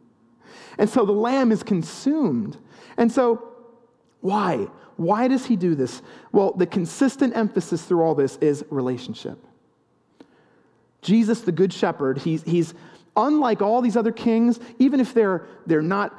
and 0.78 0.88
so 0.88 1.04
the 1.04 1.13
lamb 1.13 1.52
is 1.52 1.63
consumed. 1.63 2.58
And 2.95 3.12
so, 3.12 3.56
why? 4.21 4.67
Why 4.97 5.28
does 5.28 5.47
he 5.47 5.56
do 5.56 5.73
this? 5.73 6.04
Well, 6.32 6.52
the 6.52 6.67
consistent 6.67 7.36
emphasis 7.36 7.82
through 7.82 8.04
all 8.04 8.13
this 8.13 8.38
is 8.38 8.63
relationship. 8.69 9.47
Jesus, 11.02 11.42
the 11.42 11.52
Good 11.52 11.72
Shepherd, 11.74 12.18
he's, 12.20 12.44
he's 12.44 12.74
unlike 13.16 13.62
all 13.62 13.82
these 13.82 13.98
other 13.98 14.12
kings, 14.12 14.60
even 14.80 15.00
if 15.00 15.14
they're, 15.14 15.48
they're 15.66 15.82
not 15.82 16.18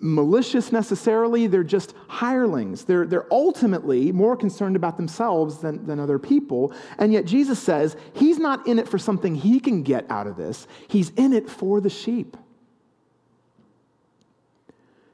malicious 0.00 0.72
necessarily, 0.72 1.46
they're 1.46 1.64
just 1.64 1.94
hirelings. 2.08 2.84
They're, 2.84 3.06
they're 3.06 3.32
ultimately 3.32 4.12
more 4.12 4.36
concerned 4.36 4.76
about 4.76 4.96
themselves 4.96 5.58
than, 5.58 5.86
than 5.86 6.00
other 6.00 6.18
people. 6.18 6.72
And 6.98 7.12
yet 7.12 7.24
Jesus 7.24 7.58
says 7.58 7.96
he's 8.14 8.38
not 8.38 8.66
in 8.66 8.78
it 8.78 8.88
for 8.88 8.98
something 8.98 9.34
he 9.34 9.60
can 9.60 9.82
get 9.82 10.10
out 10.10 10.26
of 10.26 10.36
this, 10.36 10.66
he's 10.88 11.10
in 11.10 11.32
it 11.32 11.48
for 11.48 11.80
the 11.80 11.90
sheep. 11.90 12.36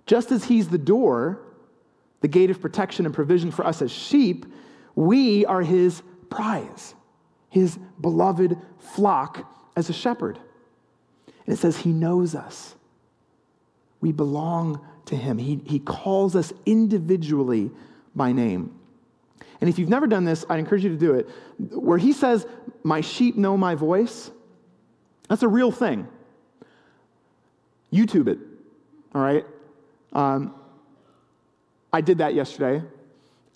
Just 0.07 0.30
as 0.33 0.44
he's 0.44 0.68
the 0.68 0.78
door, 0.78 1.40
the 2.20 2.28
gate 2.28 2.50
of 2.50 2.61
protection 2.61 3.07
and 3.07 3.14
provision 3.14 3.50
for 3.50 3.66
us 3.66 3.80
as 3.80 3.90
sheep, 3.90 4.46
we 4.94 5.46
are 5.46 5.62
his 5.62 6.02
prize 6.28 6.94
his 7.54 7.78
beloved 8.00 8.58
flock 8.80 9.48
as 9.76 9.88
a 9.88 9.92
shepherd. 9.92 10.40
And 11.46 11.54
it 11.54 11.56
says 11.56 11.76
he 11.76 11.92
knows 11.92 12.34
us. 12.34 12.74
We 14.00 14.10
belong 14.10 14.84
to 15.06 15.14
him. 15.14 15.38
He, 15.38 15.60
he 15.64 15.78
calls 15.78 16.34
us 16.34 16.52
individually 16.66 17.70
by 18.12 18.32
name. 18.32 18.76
And 19.60 19.70
if 19.70 19.78
you've 19.78 19.88
never 19.88 20.08
done 20.08 20.24
this, 20.24 20.44
I 20.50 20.56
encourage 20.56 20.82
you 20.82 20.90
to 20.90 20.96
do 20.96 21.14
it. 21.14 21.28
Where 21.70 21.96
he 21.96 22.12
says, 22.12 22.44
My 22.82 23.00
sheep 23.00 23.36
know 23.36 23.56
my 23.56 23.76
voice, 23.76 24.32
that's 25.28 25.44
a 25.44 25.48
real 25.48 25.70
thing. 25.70 26.08
YouTube 27.92 28.26
it, 28.26 28.38
all 29.14 29.22
right? 29.22 29.46
Um, 30.12 30.56
I 31.92 32.00
did 32.00 32.18
that 32.18 32.34
yesterday, 32.34 32.84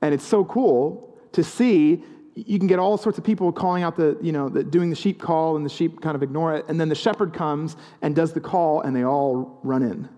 and 0.01 0.15
it's 0.15 0.25
so 0.25 0.45
cool 0.45 1.19
to 1.33 1.43
see 1.43 2.05
you 2.47 2.59
can 2.59 2.69
get 2.69 2.79
all 2.79 2.97
sorts 2.97 3.19
of 3.19 3.25
people 3.25 3.51
calling 3.53 3.83
out 3.83 3.97
the, 3.97 4.17
you 4.21 4.33
know, 4.33 4.49
the, 4.49 4.63
doing 4.63 4.91
the 4.91 4.97
sheep 4.97 5.21
call, 5.21 5.57
and 5.57 5.65
the 5.65 5.71
sheep 5.71 6.01
kind 6.01 6.15
of 6.15 6.23
ignore 6.23 6.55
it. 6.55 6.65
And 6.69 6.81
then 6.81 6.89
the 6.89 6.95
shepherd 6.95 7.33
comes 7.33 7.77
and 8.03 8.15
does 8.15 8.33
the 8.33 8.41
call, 8.41 8.83
and 8.83 8.95
they 8.95 9.05
all 9.05 9.59
run 9.63 9.83
in. 9.83 10.09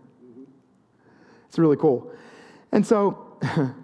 It's 1.48 1.58
really 1.58 1.76
cool. 1.76 2.12
And 2.72 2.86
so, 2.86 3.38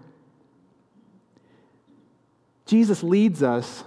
Jesus 2.67 3.03
leads 3.03 3.43
us 3.43 3.85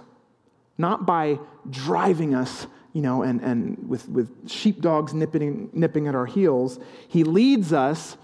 not 0.78 1.04
by 1.04 1.38
driving 1.68 2.34
us, 2.34 2.66
you 2.94 3.02
know, 3.02 3.22
and, 3.22 3.40
and 3.42 3.88
with, 3.88 4.08
with 4.08 4.48
sheepdogs 4.48 5.12
nipping, 5.12 5.68
nipping 5.72 6.08
at 6.08 6.14
our 6.14 6.26
heels. 6.26 6.80
He 7.08 7.24
leads 7.24 7.72
us 7.72 8.16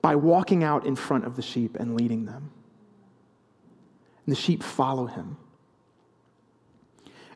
by 0.00 0.14
walking 0.14 0.64
out 0.64 0.86
in 0.86 0.96
front 0.96 1.24
of 1.24 1.36
the 1.36 1.42
sheep 1.42 1.76
and 1.76 1.94
leading 1.96 2.24
them 2.24 2.52
and 4.26 4.36
the 4.36 4.40
sheep 4.40 4.62
follow 4.62 5.06
him. 5.06 5.36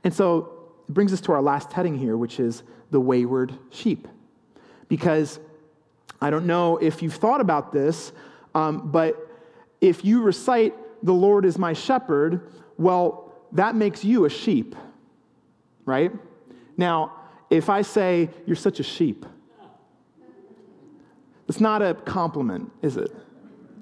And 0.02 0.12
so 0.12 0.68
it 0.88 0.94
brings 0.94 1.12
us 1.12 1.20
to 1.22 1.32
our 1.32 1.42
last 1.42 1.72
heading 1.72 1.98
here, 1.98 2.16
which 2.16 2.38
is 2.38 2.62
the 2.90 3.00
wayward 3.00 3.54
sheep. 3.70 4.06
Because 4.88 5.40
I 6.20 6.30
don't 6.30 6.46
know 6.46 6.76
if 6.76 7.02
you've 7.02 7.14
thought 7.14 7.40
about 7.40 7.72
this, 7.72 8.12
um, 8.54 8.90
but 8.90 9.28
if 9.80 10.04
you 10.04 10.22
recite, 10.22 10.74
The 11.02 11.12
Lord 11.12 11.44
is 11.44 11.58
my 11.58 11.74
shepherd, 11.74 12.50
well, 12.78 13.34
that 13.52 13.74
makes 13.74 14.04
you 14.04 14.24
a 14.24 14.30
sheep, 14.30 14.74
right? 15.84 16.10
Now, 16.76 17.12
if 17.50 17.68
I 17.68 17.82
say, 17.82 18.30
You're 18.46 18.56
such 18.56 18.80
a 18.80 18.82
sheep, 18.82 19.26
it's 21.48 21.60
not 21.60 21.82
a 21.82 21.94
compliment, 21.94 22.72
is 22.80 22.96
it? 22.96 23.10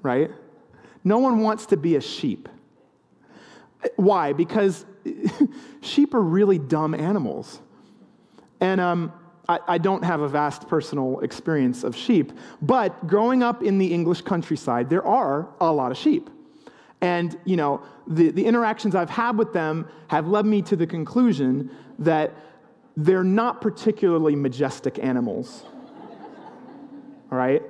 Right? 0.01 0.31
No 1.03 1.19
one 1.19 1.39
wants 1.39 1.65
to 1.67 1.77
be 1.77 1.95
a 1.95 2.01
sheep. 2.01 2.49
Why? 3.95 4.33
Because 4.33 4.85
sheep 5.81 6.13
are 6.13 6.21
really 6.21 6.59
dumb 6.59 6.93
animals. 6.93 7.61
And 8.59 8.79
um, 8.79 9.13
I, 9.49 9.59
I, 9.67 9.77
don't 9.77 10.03
have 10.03 10.21
a 10.21 10.29
vast 10.29 10.67
personal 10.67 11.19
experience 11.19 11.83
of 11.83 11.95
sheep, 11.95 12.31
but 12.61 13.07
growing 13.07 13.43
up 13.43 13.61
in 13.61 13.77
the 13.77 13.93
English 13.93 14.21
countryside, 14.21 14.89
there 14.89 15.05
are 15.05 15.49
a 15.59 15.71
lot 15.71 15.91
of 15.91 15.97
sheep. 15.97 16.29
And, 17.01 17.37
you 17.43 17.57
know, 17.57 17.81
the, 18.07 18.31
the 18.31 18.45
interactions 18.45 18.95
I've 18.95 19.09
had 19.09 19.37
with 19.37 19.51
them 19.51 19.89
have 20.07 20.27
led 20.27 20.45
me 20.45 20.61
to 20.63 20.77
the 20.77 20.87
conclusion 20.87 21.69
that 21.99 22.33
they're 22.95 23.25
not 23.25 23.59
particularly 23.59 24.35
majestic 24.35 24.99
animals. 24.99 25.65
All 27.29 27.37
right? 27.37 27.61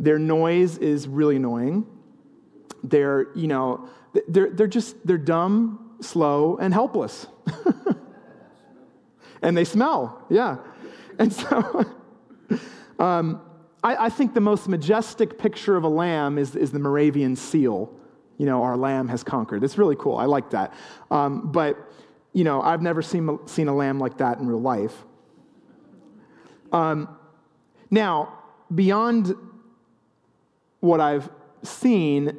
Their 0.00 0.18
noise 0.18 0.78
is 0.78 1.08
really 1.08 1.36
annoying. 1.36 1.86
They're, 2.82 3.26
you 3.34 3.48
know, 3.48 3.88
they're, 4.28 4.50
they're 4.50 4.66
just, 4.66 5.06
they're 5.06 5.18
dumb, 5.18 5.96
slow, 6.00 6.56
and 6.56 6.72
helpless. 6.72 7.26
and 9.42 9.56
they 9.56 9.64
smell, 9.64 10.24
yeah. 10.28 10.56
And 11.18 11.32
so 11.32 11.84
um, 12.98 13.40
I, 13.82 14.06
I, 14.06 14.08
think 14.08 14.34
the 14.34 14.40
most 14.40 14.68
majestic 14.68 15.38
picture 15.38 15.76
of 15.76 15.84
a 15.84 15.88
lamb 15.88 16.38
is, 16.38 16.56
is 16.56 16.72
the 16.72 16.78
Moravian 16.78 17.36
seal. 17.36 17.92
You 18.38 18.46
know, 18.46 18.62
our 18.62 18.76
lamb 18.76 19.08
has 19.08 19.22
conquered. 19.22 19.64
It's 19.64 19.78
really 19.78 19.96
cool. 19.96 20.16
I 20.16 20.26
like 20.26 20.50
that. 20.50 20.74
Um, 21.10 21.50
but, 21.52 21.78
you 22.32 22.44
know, 22.44 22.60
I've 22.60 22.82
never 22.82 23.00
seen, 23.00 23.38
seen 23.46 23.68
a 23.68 23.74
lamb 23.74 23.98
like 23.98 24.18
that 24.18 24.38
in 24.38 24.46
real 24.46 24.60
life. 24.60 25.04
Um, 26.72 27.16
now, 27.90 28.40
beyond 28.74 29.34
what 30.80 31.00
I've 31.00 31.30
seen, 31.62 32.36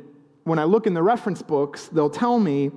when 0.48 0.60
I 0.60 0.64
look 0.64 0.88
in 0.88 0.94
the 0.94 1.04
reference 1.04 1.42
books, 1.42 1.88
they'll 1.90 2.10
tell 2.10 2.40
me 2.40 2.72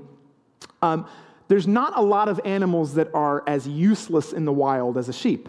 um, 0.82 1.06
there's 1.46 1.68
not 1.68 1.96
a 1.96 2.02
lot 2.02 2.28
of 2.28 2.40
animals 2.44 2.94
that 2.94 3.08
are 3.14 3.44
as 3.46 3.66
useless 3.66 4.32
in 4.32 4.44
the 4.44 4.52
wild 4.52 4.98
as 4.98 5.08
a 5.08 5.12
sheep. 5.12 5.48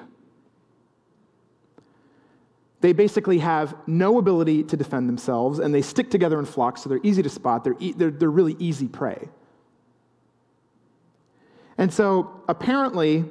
They 2.81 2.93
basically 2.93 3.39
have 3.39 3.75
no 3.87 4.17
ability 4.17 4.63
to 4.65 4.77
defend 4.77 5.09
themselves, 5.09 5.59
and 5.59 5.73
they 5.73 5.81
stick 5.81 6.09
together 6.09 6.39
in 6.39 6.45
flocks, 6.45 6.81
so 6.81 6.89
they're 6.89 6.99
easy 7.03 7.21
to 7.23 7.29
spot. 7.29 7.63
They're, 7.63 7.75
e- 7.79 7.93
they're, 7.93 8.11
they're 8.11 8.29
really 8.29 8.55
easy 8.59 8.87
prey. 8.87 9.29
And 11.77 11.91
so 11.91 12.41
apparently, 12.47 13.25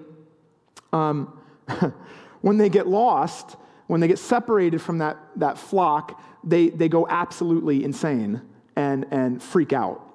um, 0.93 1.39
when 2.41 2.59
they 2.59 2.69
get 2.69 2.89
lost, 2.89 3.57
when 3.87 4.01
they 4.01 4.09
get 4.09 4.19
separated 4.19 4.81
from 4.81 4.99
that, 4.99 5.17
that 5.37 5.59
flock, 5.59 6.21
they, 6.43 6.69
they 6.69 6.89
go 6.89 7.07
absolutely 7.09 7.85
insane 7.85 8.43
and, 8.81 9.07
and 9.11 9.43
freak 9.43 9.73
out. 9.73 10.07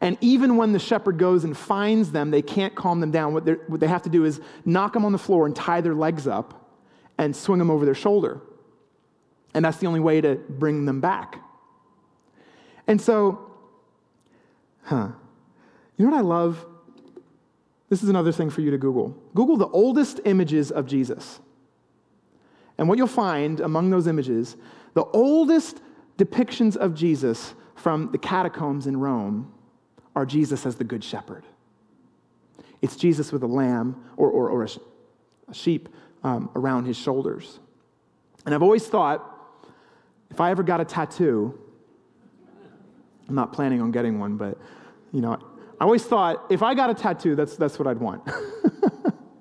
And 0.00 0.16
even 0.20 0.56
when 0.56 0.72
the 0.72 0.78
shepherd 0.78 1.18
goes 1.18 1.44
and 1.44 1.56
finds 1.56 2.12
them, 2.12 2.30
they 2.30 2.42
can't 2.42 2.74
calm 2.74 3.00
them 3.00 3.10
down. 3.10 3.34
What, 3.34 3.44
what 3.68 3.80
they 3.80 3.88
have 3.88 4.02
to 4.02 4.10
do 4.10 4.24
is 4.24 4.40
knock 4.64 4.92
them 4.92 5.04
on 5.04 5.12
the 5.12 5.18
floor 5.18 5.46
and 5.46 5.54
tie 5.54 5.80
their 5.80 5.94
legs 5.94 6.26
up 6.26 6.76
and 7.18 7.34
swing 7.34 7.58
them 7.58 7.70
over 7.70 7.84
their 7.84 7.94
shoulder. 7.94 8.40
And 9.54 9.64
that's 9.64 9.78
the 9.78 9.86
only 9.86 10.00
way 10.00 10.20
to 10.20 10.36
bring 10.36 10.86
them 10.86 11.00
back. 11.00 11.38
And 12.86 13.00
so, 13.00 13.50
huh. 14.82 15.08
You 15.96 16.06
know 16.06 16.12
what 16.12 16.18
I 16.18 16.22
love? 16.22 16.66
This 17.88 18.02
is 18.02 18.08
another 18.08 18.32
thing 18.32 18.50
for 18.50 18.60
you 18.60 18.70
to 18.70 18.78
Google. 18.78 19.16
Google 19.34 19.56
the 19.56 19.68
oldest 19.68 20.20
images 20.24 20.72
of 20.72 20.86
Jesus. 20.86 21.38
And 22.78 22.88
what 22.88 22.96
you'll 22.98 23.06
find 23.06 23.60
among 23.60 23.90
those 23.90 24.06
images, 24.06 24.56
the 24.94 25.04
oldest 25.04 25.80
depictions 26.18 26.76
of 26.76 26.94
Jesus 26.94 27.54
from 27.82 28.12
the 28.12 28.18
catacombs 28.18 28.86
in 28.86 28.96
Rome 28.96 29.52
are 30.14 30.24
Jesus 30.24 30.64
as 30.66 30.76
the 30.76 30.84
Good 30.84 31.02
Shepherd. 31.02 31.44
It's 32.80 32.94
Jesus 32.94 33.32
with 33.32 33.42
a 33.42 33.48
lamb 33.48 34.04
or, 34.16 34.30
or, 34.30 34.50
or 34.50 34.62
a, 34.62 34.68
a 35.48 35.54
sheep 35.54 35.88
um, 36.22 36.48
around 36.54 36.84
his 36.84 36.96
shoulders. 36.96 37.58
And 38.46 38.54
I've 38.54 38.62
always 38.62 38.86
thought 38.86 39.28
if 40.30 40.40
I 40.40 40.52
ever 40.52 40.62
got 40.62 40.80
a 40.80 40.84
tattoo, 40.84 41.58
I'm 43.28 43.34
not 43.34 43.52
planning 43.52 43.82
on 43.82 43.90
getting 43.90 44.20
one, 44.20 44.36
but 44.36 44.58
you 45.12 45.20
know, 45.20 45.32
I 45.80 45.84
always 45.84 46.04
thought 46.04 46.46
if 46.50 46.62
I 46.62 46.74
got 46.74 46.88
a 46.88 46.94
tattoo, 46.94 47.34
that's, 47.34 47.56
that's 47.56 47.80
what 47.80 47.88
I'd 47.88 47.98
want. 47.98 48.22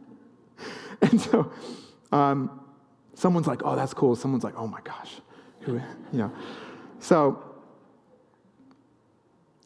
and 1.04 1.22
so 1.22 1.52
um, 2.12 2.60
someone's 3.14 3.46
like, 3.46 3.62
oh, 3.64 3.76
that's 3.76 3.94
cool. 3.94 4.16
Someone's 4.16 4.44
like, 4.44 4.56
oh 4.58 4.66
my 4.66 4.82
gosh. 4.82 5.14
You 5.68 5.84
know. 6.12 6.32
So 7.00 7.51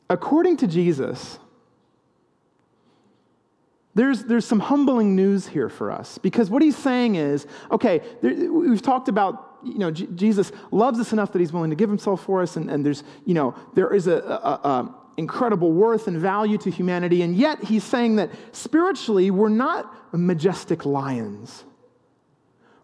according 0.09 0.57
to 0.57 0.67
Jesus, 0.67 1.39
there's, 3.95 4.23
there's 4.25 4.45
some 4.45 4.59
humbling 4.59 5.15
news 5.15 5.47
here 5.47 5.69
for 5.69 5.91
us 5.91 6.17
because 6.17 6.49
what 6.49 6.61
he's 6.61 6.75
saying 6.75 7.15
is 7.15 7.47
okay, 7.71 8.01
there, 8.21 8.51
we've 8.51 8.81
talked 8.81 9.07
about, 9.07 9.57
you 9.63 9.77
know, 9.77 9.89
J- 9.89 10.07
Jesus 10.15 10.51
loves 10.71 10.99
us 10.99 11.13
enough 11.13 11.31
that 11.31 11.39
he's 11.39 11.53
willing 11.53 11.69
to 11.69 11.75
give 11.75 11.89
himself 11.89 12.23
for 12.23 12.41
us, 12.41 12.57
and, 12.57 12.69
and 12.69 12.85
there's, 12.85 13.03
you 13.25 13.33
know, 13.33 13.55
there 13.73 13.93
is 13.93 14.07
a, 14.07 14.17
a, 14.17 14.69
a 14.69 14.95
incredible 15.17 15.71
worth 15.71 16.07
and 16.07 16.17
value 16.17 16.57
to 16.57 16.69
humanity, 16.69 17.21
and 17.21 17.35
yet 17.35 17.63
he's 17.63 17.83
saying 17.83 18.17
that 18.17 18.29
spiritually 18.51 19.31
we're 19.31 19.49
not 19.49 19.93
majestic 20.11 20.85
lions. 20.85 21.63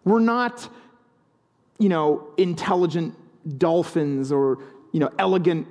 We're 0.04 0.20
not, 0.20 0.68
you 1.78 1.88
know, 1.88 2.28
intelligent 2.36 3.14
dolphins 3.58 4.32
or, 4.32 4.58
you 4.92 5.00
know, 5.00 5.10
elegant 5.18 5.66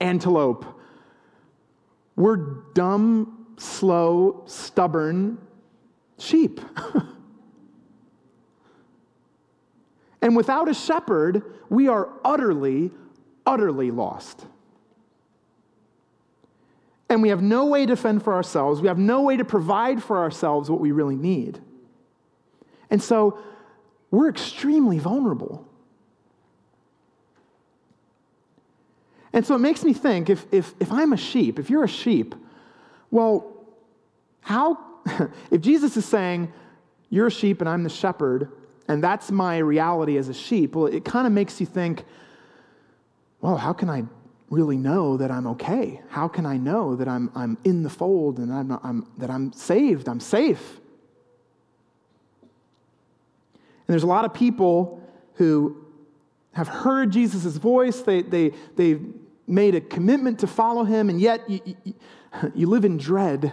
antelope. 0.00 0.66
We're 2.16 2.36
dumb, 2.74 3.54
slow, 3.58 4.42
stubborn 4.46 5.38
sheep. 6.18 6.60
and 10.22 10.36
without 10.36 10.68
a 10.68 10.74
shepherd, 10.74 11.42
we 11.68 11.88
are 11.88 12.08
utterly, 12.24 12.90
utterly 13.46 13.90
lost. 13.90 14.46
And 17.08 17.22
we 17.22 17.30
have 17.30 17.42
no 17.42 17.66
way 17.66 17.86
to 17.86 17.96
fend 17.96 18.22
for 18.22 18.34
ourselves. 18.34 18.80
We 18.80 18.88
have 18.88 18.98
no 18.98 19.22
way 19.22 19.36
to 19.36 19.44
provide 19.44 20.02
for 20.02 20.18
ourselves 20.18 20.70
what 20.70 20.80
we 20.80 20.92
really 20.92 21.16
need. 21.16 21.60
And 22.88 23.02
so 23.02 23.38
we're 24.10 24.28
extremely 24.28 24.98
vulnerable. 24.98 25.69
And 29.32 29.46
so 29.46 29.54
it 29.54 29.58
makes 29.58 29.84
me 29.84 29.92
think 29.92 30.28
if, 30.28 30.46
if, 30.50 30.74
if 30.80 30.90
I'm 30.90 31.12
a 31.12 31.16
sheep, 31.16 31.58
if 31.58 31.70
you're 31.70 31.84
a 31.84 31.88
sheep, 31.88 32.34
well, 33.10 33.52
how, 34.40 34.78
if 35.50 35.60
Jesus 35.60 35.96
is 35.96 36.04
saying, 36.04 36.52
you're 37.10 37.28
a 37.28 37.30
sheep 37.30 37.60
and 37.60 37.68
I'm 37.68 37.82
the 37.82 37.90
shepherd, 37.90 38.50
and 38.88 39.02
that's 39.02 39.30
my 39.30 39.58
reality 39.58 40.16
as 40.16 40.28
a 40.28 40.34
sheep, 40.34 40.74
well, 40.74 40.86
it 40.86 41.04
kind 41.04 41.26
of 41.26 41.32
makes 41.32 41.60
you 41.60 41.66
think, 41.66 42.04
well, 43.40 43.56
how 43.56 43.72
can 43.72 43.88
I 43.88 44.04
really 44.50 44.76
know 44.76 45.16
that 45.16 45.30
I'm 45.30 45.46
okay? 45.46 46.00
How 46.08 46.26
can 46.26 46.44
I 46.44 46.56
know 46.56 46.96
that 46.96 47.08
I'm, 47.08 47.30
I'm 47.34 47.56
in 47.64 47.84
the 47.84 47.90
fold 47.90 48.38
and 48.38 48.52
I'm, 48.52 48.72
I'm, 48.82 49.06
that 49.18 49.30
I'm 49.30 49.52
saved, 49.52 50.08
I'm 50.08 50.18
safe? 50.18 50.80
And 52.42 53.94
there's 53.94 54.02
a 54.02 54.08
lot 54.08 54.24
of 54.24 54.34
people 54.34 55.00
who 55.34 55.79
have 56.52 56.68
heard 56.68 57.12
Jesus' 57.12 57.56
voice, 57.56 58.00
they, 58.00 58.22
they, 58.22 58.52
they've 58.76 59.14
made 59.46 59.74
a 59.74 59.80
commitment 59.80 60.40
to 60.40 60.46
follow 60.46 60.84
him, 60.84 61.08
and 61.08 61.20
yet 61.20 61.48
you, 61.48 61.60
you, 61.84 61.94
you 62.54 62.66
live 62.66 62.84
in 62.84 62.96
dread 62.96 63.52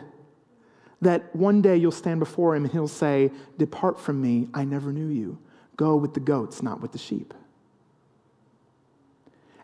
that 1.01 1.35
one 1.35 1.61
day 1.61 1.77
you'll 1.77 1.91
stand 1.91 2.19
before 2.19 2.55
him 2.55 2.63
and 2.63 2.71
he'll 2.71 2.87
say, 2.87 3.31
Depart 3.57 3.99
from 3.99 4.21
me, 4.21 4.47
I 4.53 4.65
never 4.65 4.91
knew 4.91 5.07
you. 5.07 5.37
Go 5.75 5.95
with 5.95 6.13
the 6.13 6.19
goats, 6.19 6.63
not 6.63 6.81
with 6.81 6.91
the 6.91 6.97
sheep. 6.97 7.33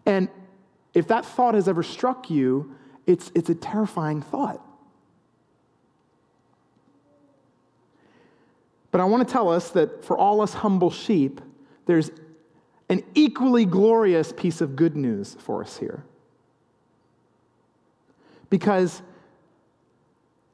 And 0.05 0.29
if 0.93 1.07
that 1.07 1.25
thought 1.25 1.55
has 1.55 1.67
ever 1.67 1.81
struck 1.81 2.29
you, 2.29 2.75
it's, 3.07 3.31
it's 3.33 3.49
a 3.49 3.55
terrifying 3.55 4.21
thought. 4.21 4.63
But 8.91 9.01
I 9.01 9.05
want 9.05 9.27
to 9.27 9.31
tell 9.31 9.49
us 9.49 9.71
that 9.71 10.05
for 10.05 10.15
all 10.15 10.39
us 10.39 10.53
humble 10.53 10.91
sheep, 10.91 11.41
there's 11.87 12.11
an 12.89 13.03
equally 13.15 13.65
glorious 13.65 14.33
piece 14.33 14.61
of 14.61 14.75
good 14.75 14.95
news 14.95 15.35
for 15.39 15.63
us 15.63 15.77
here. 15.77 16.03
Because 18.49 19.01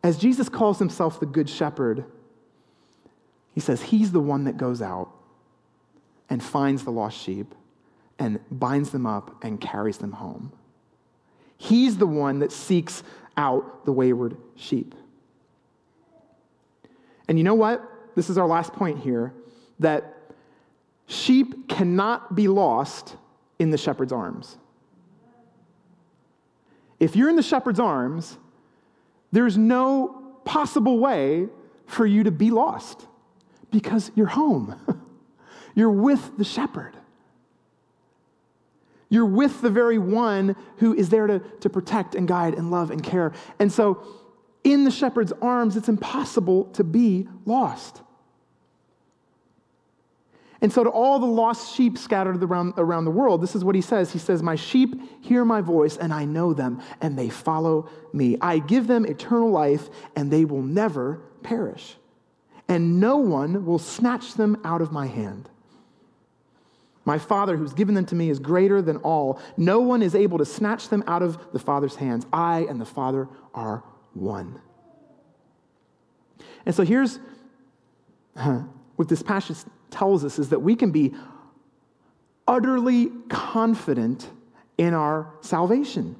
as 0.03 0.17
Jesus 0.17 0.47
calls 0.47 0.79
himself 0.79 1.19
the 1.19 1.25
Good 1.25 1.49
Shepherd, 1.49 2.05
he 3.53 3.59
says 3.59 3.81
he's 3.81 4.11
the 4.11 4.21
one 4.21 4.45
that 4.45 4.57
goes 4.57 4.81
out 4.81 5.09
and 6.29 6.41
finds 6.41 6.83
the 6.83 6.91
lost 6.91 7.17
sheep 7.17 7.53
and 8.17 8.39
binds 8.51 8.91
them 8.91 9.05
up 9.05 9.43
and 9.43 9.59
carries 9.59 9.97
them 9.97 10.13
home. 10.13 10.51
He's 11.57 11.97
the 11.97 12.07
one 12.07 12.39
that 12.39 12.51
seeks 12.51 13.03
out 13.35 13.85
the 13.85 13.91
wayward 13.91 14.37
sheep. 14.55 14.95
And 17.27 17.37
you 17.37 17.43
know 17.43 17.55
what? 17.55 17.83
This 18.15 18.29
is 18.29 18.37
our 18.37 18.47
last 18.47 18.73
point 18.73 18.99
here 18.99 19.33
that 19.79 20.18
sheep 21.09 21.67
cannot 21.67 22.35
be 22.35 22.47
lost 22.47 23.17
in 23.57 23.71
the 23.71 23.77
shepherd's 23.77 24.13
arms. 24.13 24.57
If 26.99 27.15
you're 27.15 27.29
in 27.29 27.35
the 27.35 27.41
shepherd's 27.41 27.79
arms, 27.79 28.37
there's 29.31 29.57
no 29.57 30.39
possible 30.45 30.99
way 30.99 31.47
for 31.87 32.05
you 32.05 32.23
to 32.23 32.31
be 32.31 32.51
lost 32.51 33.07
because 33.71 34.11
you're 34.15 34.27
home. 34.27 34.75
you're 35.75 35.89
with 35.89 36.37
the 36.37 36.43
shepherd. 36.43 36.95
You're 39.09 39.25
with 39.25 39.61
the 39.61 39.71
very 39.71 39.97
one 39.97 40.55
who 40.77 40.93
is 40.93 41.09
there 41.09 41.25
to, 41.25 41.39
to 41.39 41.69
protect 41.69 42.13
and 42.13 42.27
guide 42.27 42.53
and 42.53 42.69
love 42.69 42.91
and 42.91 43.03
care. 43.03 43.33
And 43.57 43.71
so, 43.71 44.03
in 44.63 44.83
the 44.83 44.91
shepherd's 44.91 45.33
arms, 45.41 45.75
it's 45.75 45.89
impossible 45.89 46.65
to 46.73 46.83
be 46.83 47.27
lost. 47.45 48.03
And 50.61 50.73
so, 50.73 50.83
to 50.83 50.89
all 50.89 51.19
the 51.19 51.25
lost 51.25 51.73
sheep 51.75 51.97
scattered 51.97 52.43
around, 52.43 52.73
around 52.77 53.05
the 53.05 53.11
world, 53.11 53.41
this 53.41 53.55
is 53.55 53.63
what 53.63 53.75
he 53.75 53.81
says. 53.81 54.11
He 54.11 54.19
says, 54.19 54.43
My 54.43 54.55
sheep 54.55 55.23
hear 55.23 55.45
my 55.45 55.61
voice, 55.61 55.95
and 55.95 56.13
I 56.13 56.25
know 56.25 56.53
them, 56.53 56.81
and 56.99 57.17
they 57.17 57.29
follow 57.29 57.89
me. 58.11 58.37
I 58.41 58.59
give 58.59 58.87
them 58.87 59.05
eternal 59.05 59.49
life, 59.49 59.89
and 60.17 60.29
they 60.29 60.43
will 60.43 60.61
never 60.61 61.21
perish. 61.43 61.95
And 62.67 62.99
no 62.99 63.17
one 63.17 63.65
will 63.65 63.79
snatch 63.79 64.33
them 64.33 64.59
out 64.65 64.81
of 64.81 64.91
my 64.91 65.07
hand. 65.07 65.49
My 67.05 67.17
Father, 67.17 67.55
who's 67.55 67.73
given 67.73 67.95
them 67.95 68.05
to 68.07 68.15
me, 68.15 68.29
is 68.29 68.37
greater 68.37 68.81
than 68.81 68.97
all. 68.97 69.39
No 69.55 69.79
one 69.79 70.01
is 70.01 70.13
able 70.13 70.37
to 70.39 70.45
snatch 70.45 70.89
them 70.89 71.03
out 71.07 71.23
of 71.23 71.53
the 71.53 71.59
Father's 71.59 71.95
hands. 71.95 72.25
I 72.33 72.67
and 72.69 72.79
the 72.81 72.85
Father 72.85 73.29
are 73.55 73.83
one. 74.13 74.61
And 76.65 76.75
so 76.75 76.83
here's 76.83 77.19
what 78.33 79.07
this 79.07 79.23
passage 79.23 79.57
tells 79.91 80.23
us 80.25 80.39
is 80.39 80.49
that 80.49 80.59
we 80.59 80.75
can 80.75 80.91
be 80.91 81.13
utterly 82.47 83.11
confident 83.29 84.29
in 84.77 84.93
our 84.93 85.33
salvation. 85.41 86.15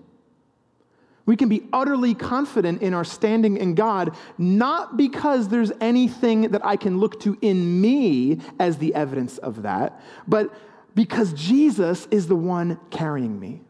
We 1.26 1.36
can 1.36 1.48
be 1.48 1.64
utterly 1.72 2.16
confident 2.16 2.82
in 2.82 2.94
our 2.94 3.04
standing 3.04 3.58
in 3.58 3.76
God, 3.76 4.16
not 4.38 4.98
because 4.98 5.50
there's 5.50 5.72
anything 5.80 6.50
that 6.50 6.66
I 6.66 6.76
can 6.76 7.00
look 7.00 7.20
to 7.22 7.38
in 7.42 7.80
me 7.80 8.40
as 8.60 8.78
the 8.78 8.96
evidence 8.96 9.38
of 9.38 9.62
that, 9.62 10.02
but 10.28 10.52
because 10.96 11.34
Jesus 11.34 12.08
is 12.10 12.28
the 12.28 12.36
one 12.36 12.80
carrying 12.90 13.40
me. 13.40 13.62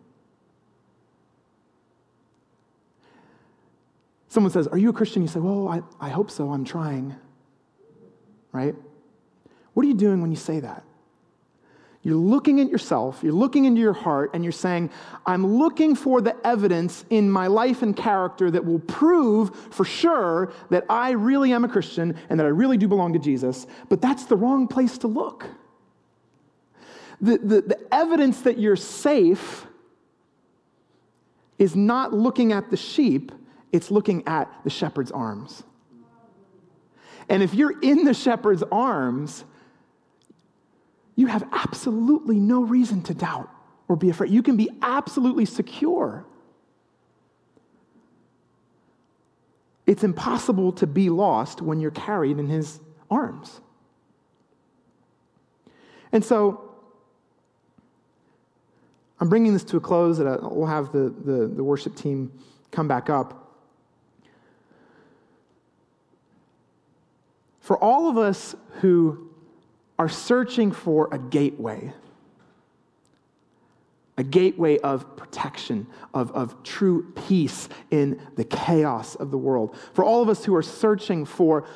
Someone 4.30 4.52
says, 4.52 4.68
Are 4.68 4.78
you 4.78 4.89
a 4.89 4.93
Christian? 4.93 5.22
You 5.22 5.28
say, 5.28 5.39
Well, 5.39 5.68
I, 5.68 5.82
I 6.00 6.10
hope 6.10 6.32
so. 6.32 6.52
I'm 6.52 6.64
trying. 6.64 7.16
Right? 8.52 8.76
What 9.80 9.86
are 9.86 9.88
you 9.88 9.95
doing 9.95 10.19
when 10.19 10.30
you 10.30 10.36
say 10.36 10.59
that? 10.59 10.84
You're 12.01 12.17
looking 12.17 12.59
at 12.59 12.67
yourself, 12.69 13.21
you're 13.23 13.32
looking 13.32 13.63
into 13.63 13.80
your 13.80 13.93
heart, 13.93 14.32
and 14.34 14.43
you're 14.43 14.51
saying, 14.51 14.89
I'm 15.25 15.55
looking 15.55 15.95
for 15.95 16.19
the 16.19 16.36
evidence 16.45 17.05
in 17.09 17.32
my 17.32 17.47
life 17.47 17.82
and 17.82 17.95
character 17.95 18.51
that 18.51 18.65
will 18.65 18.80
prove 18.80 19.55
for 19.71 19.86
sure 19.86 20.51
that 20.69 20.84
I 20.89 21.11
really 21.11 21.53
am 21.53 21.63
a 21.63 21.69
Christian 21.69 22.17
and 22.30 22.38
that 22.38 22.45
I 22.45 22.49
really 22.49 22.75
do 22.75 22.89
belong 22.89 23.13
to 23.13 23.19
Jesus. 23.19 23.67
But 23.88 24.01
that's 24.01 24.25
the 24.25 24.36
wrong 24.36 24.67
place 24.67 24.97
to 24.97 25.07
look. 25.07 25.45
The, 27.21 27.38
the, 27.38 27.61
the 27.61 27.80
evidence 27.89 28.41
that 28.41 28.57
you're 28.57 28.75
safe 28.75 29.65
is 31.57 31.73
not 31.73 32.13
looking 32.13 32.51
at 32.51 32.69
the 32.69 32.75
sheep, 32.75 33.32
it's 33.71 33.89
looking 33.89 34.27
at 34.27 34.53
the 34.65 34.69
shepherd's 34.69 35.11
arms. 35.11 35.63
And 37.30 37.41
if 37.41 37.53
you're 37.53 37.80
in 37.80 38.03
the 38.03 38.13
shepherd's 38.13 38.63
arms, 38.73 39.45
you 41.20 41.28
have 41.28 41.45
absolutely 41.51 42.39
no 42.39 42.63
reason 42.63 43.01
to 43.03 43.13
doubt 43.13 43.49
or 43.89 43.97
be 43.97 44.09
afraid. 44.09 44.32
You 44.32 44.41
can 44.41 44.55
be 44.55 44.70
absolutely 44.82 45.43
secure. 45.43 46.24
It's 49.86 50.05
impossible 50.05 50.72
to 50.74 50.88
be 50.88 51.09
lost 51.09 51.61
when 51.61 51.82
you're 51.82 51.91
carried 51.91 52.39
in 52.39 52.47
his 52.47 52.80
arms. 53.11 53.59
And 56.13 56.24
so, 56.24 56.72
I'm 59.20 59.28
bringing 59.28 59.51
this 59.51 59.65
to 59.65 59.76
a 59.76 59.82
close. 59.82 60.20
That 60.20 60.26
uh, 60.26 60.47
we'll 60.49 60.67
have 60.67 60.93
the, 60.93 61.13
the, 61.26 61.47
the 61.47 61.63
worship 61.65 61.97
team 61.97 62.32
come 62.72 62.88
back 62.88 63.09
up. 63.09 63.57
For 67.59 67.78
all 67.78 68.09
of 68.09 68.17
us 68.17 68.55
who 68.80 69.28
are 70.00 70.10
searching 70.10 70.72
for 70.72 71.10
a 71.12 71.20
gateway, 71.20 71.93
a 74.18 74.24
gateway 74.24 74.80
of 74.80 75.18
protection, 75.18 75.86
of, 76.14 76.32
of 76.32 76.64
true 76.64 77.12
peace 77.28 77.68
in 77.91 78.20
the 78.36 78.45
chaos 78.45 79.16
of 79.16 79.30
the 79.30 79.38
world. 79.38 79.76
For 79.93 80.06
all 80.06 80.22
of 80.22 80.30
us 80.30 80.45
who 80.45 80.56
are 80.56 80.64
searching 80.64 81.26
for 81.26 81.68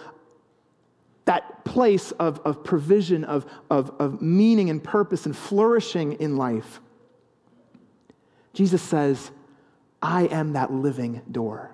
that 1.26 1.66
place 1.66 2.12
of, 2.14 2.40
of 2.46 2.64
provision, 2.64 3.26
of, 3.26 3.46
of, 3.70 3.94
of 4.00 4.22
meaning 4.22 4.70
and 4.70 4.82
purpose 4.82 5.26
and 5.26 5.36
flourishing 5.36 6.14
in 6.14 6.38
life, 6.38 6.80
Jesus 8.54 8.82
says, 8.82 9.32
I 10.02 10.26
am 10.28 10.54
that 10.54 10.72
living 10.72 11.22
door. 11.30 11.72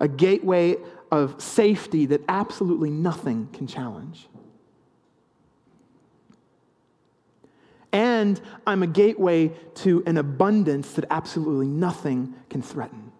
A 0.00 0.08
gateway 0.08 0.76
of 1.12 1.40
safety 1.40 2.06
that 2.06 2.22
absolutely 2.28 2.90
nothing 2.90 3.48
can 3.52 3.66
challenge. 3.66 4.26
And 7.92 8.40
I'm 8.66 8.82
a 8.82 8.86
gateway 8.86 9.48
to 9.76 10.02
an 10.06 10.16
abundance 10.16 10.94
that 10.94 11.04
absolutely 11.10 11.68
nothing 11.68 12.34
can 12.48 12.62
threaten. 12.62 13.12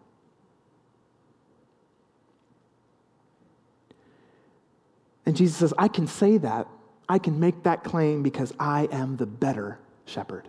And 5.26 5.36
Jesus 5.36 5.58
says, 5.58 5.74
I 5.76 5.88
can 5.88 6.06
say 6.06 6.38
that. 6.38 6.66
I 7.08 7.18
can 7.18 7.38
make 7.38 7.64
that 7.64 7.84
claim 7.84 8.22
because 8.22 8.54
I 8.58 8.88
am 8.90 9.18
the 9.18 9.26
better 9.26 9.78
shepherd. 10.06 10.48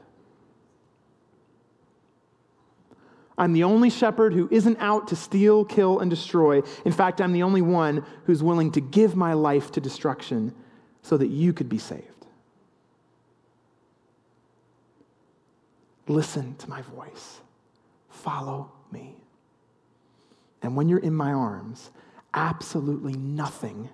I'm 3.38 3.54
the 3.54 3.64
only 3.64 3.90
shepherd 3.90 4.34
who 4.34 4.48
isn't 4.52 4.78
out 4.80 5.08
to 5.08 5.16
steal, 5.16 5.66
kill, 5.66 6.00
and 6.00 6.10
destroy. 6.10 6.62
In 6.86 6.92
fact, 6.92 7.20
I'm 7.20 7.34
the 7.34 7.44
only 7.44 7.62
one 7.62 8.06
who's 8.26 8.44
willing 8.44 8.72
to 8.74 8.82
give 8.82 9.16
my 9.16 9.34
life 9.34 9.72
to 9.72 9.82
destruction 9.82 10.54
so 11.02 11.18
that 11.18 11.28
you 11.28 11.52
could 11.54 11.70
be 11.70 11.80
saved. 11.80 12.08
Listen 16.08 16.56
to 16.58 16.70
my 16.70 16.82
voice, 16.82 17.40
follow 18.10 18.72
me. 18.92 19.16
And 20.62 20.76
when 20.76 20.90
you're 20.90 21.00
in 21.00 21.16
my 21.16 21.32
arms, 21.32 21.92
absolutely 22.34 23.14
nothing 23.14 23.90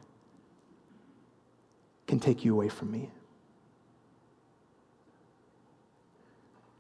can 2.08 2.20
take 2.20 2.44
you 2.44 2.54
away 2.54 2.70
from 2.70 2.92
me. 2.92 3.10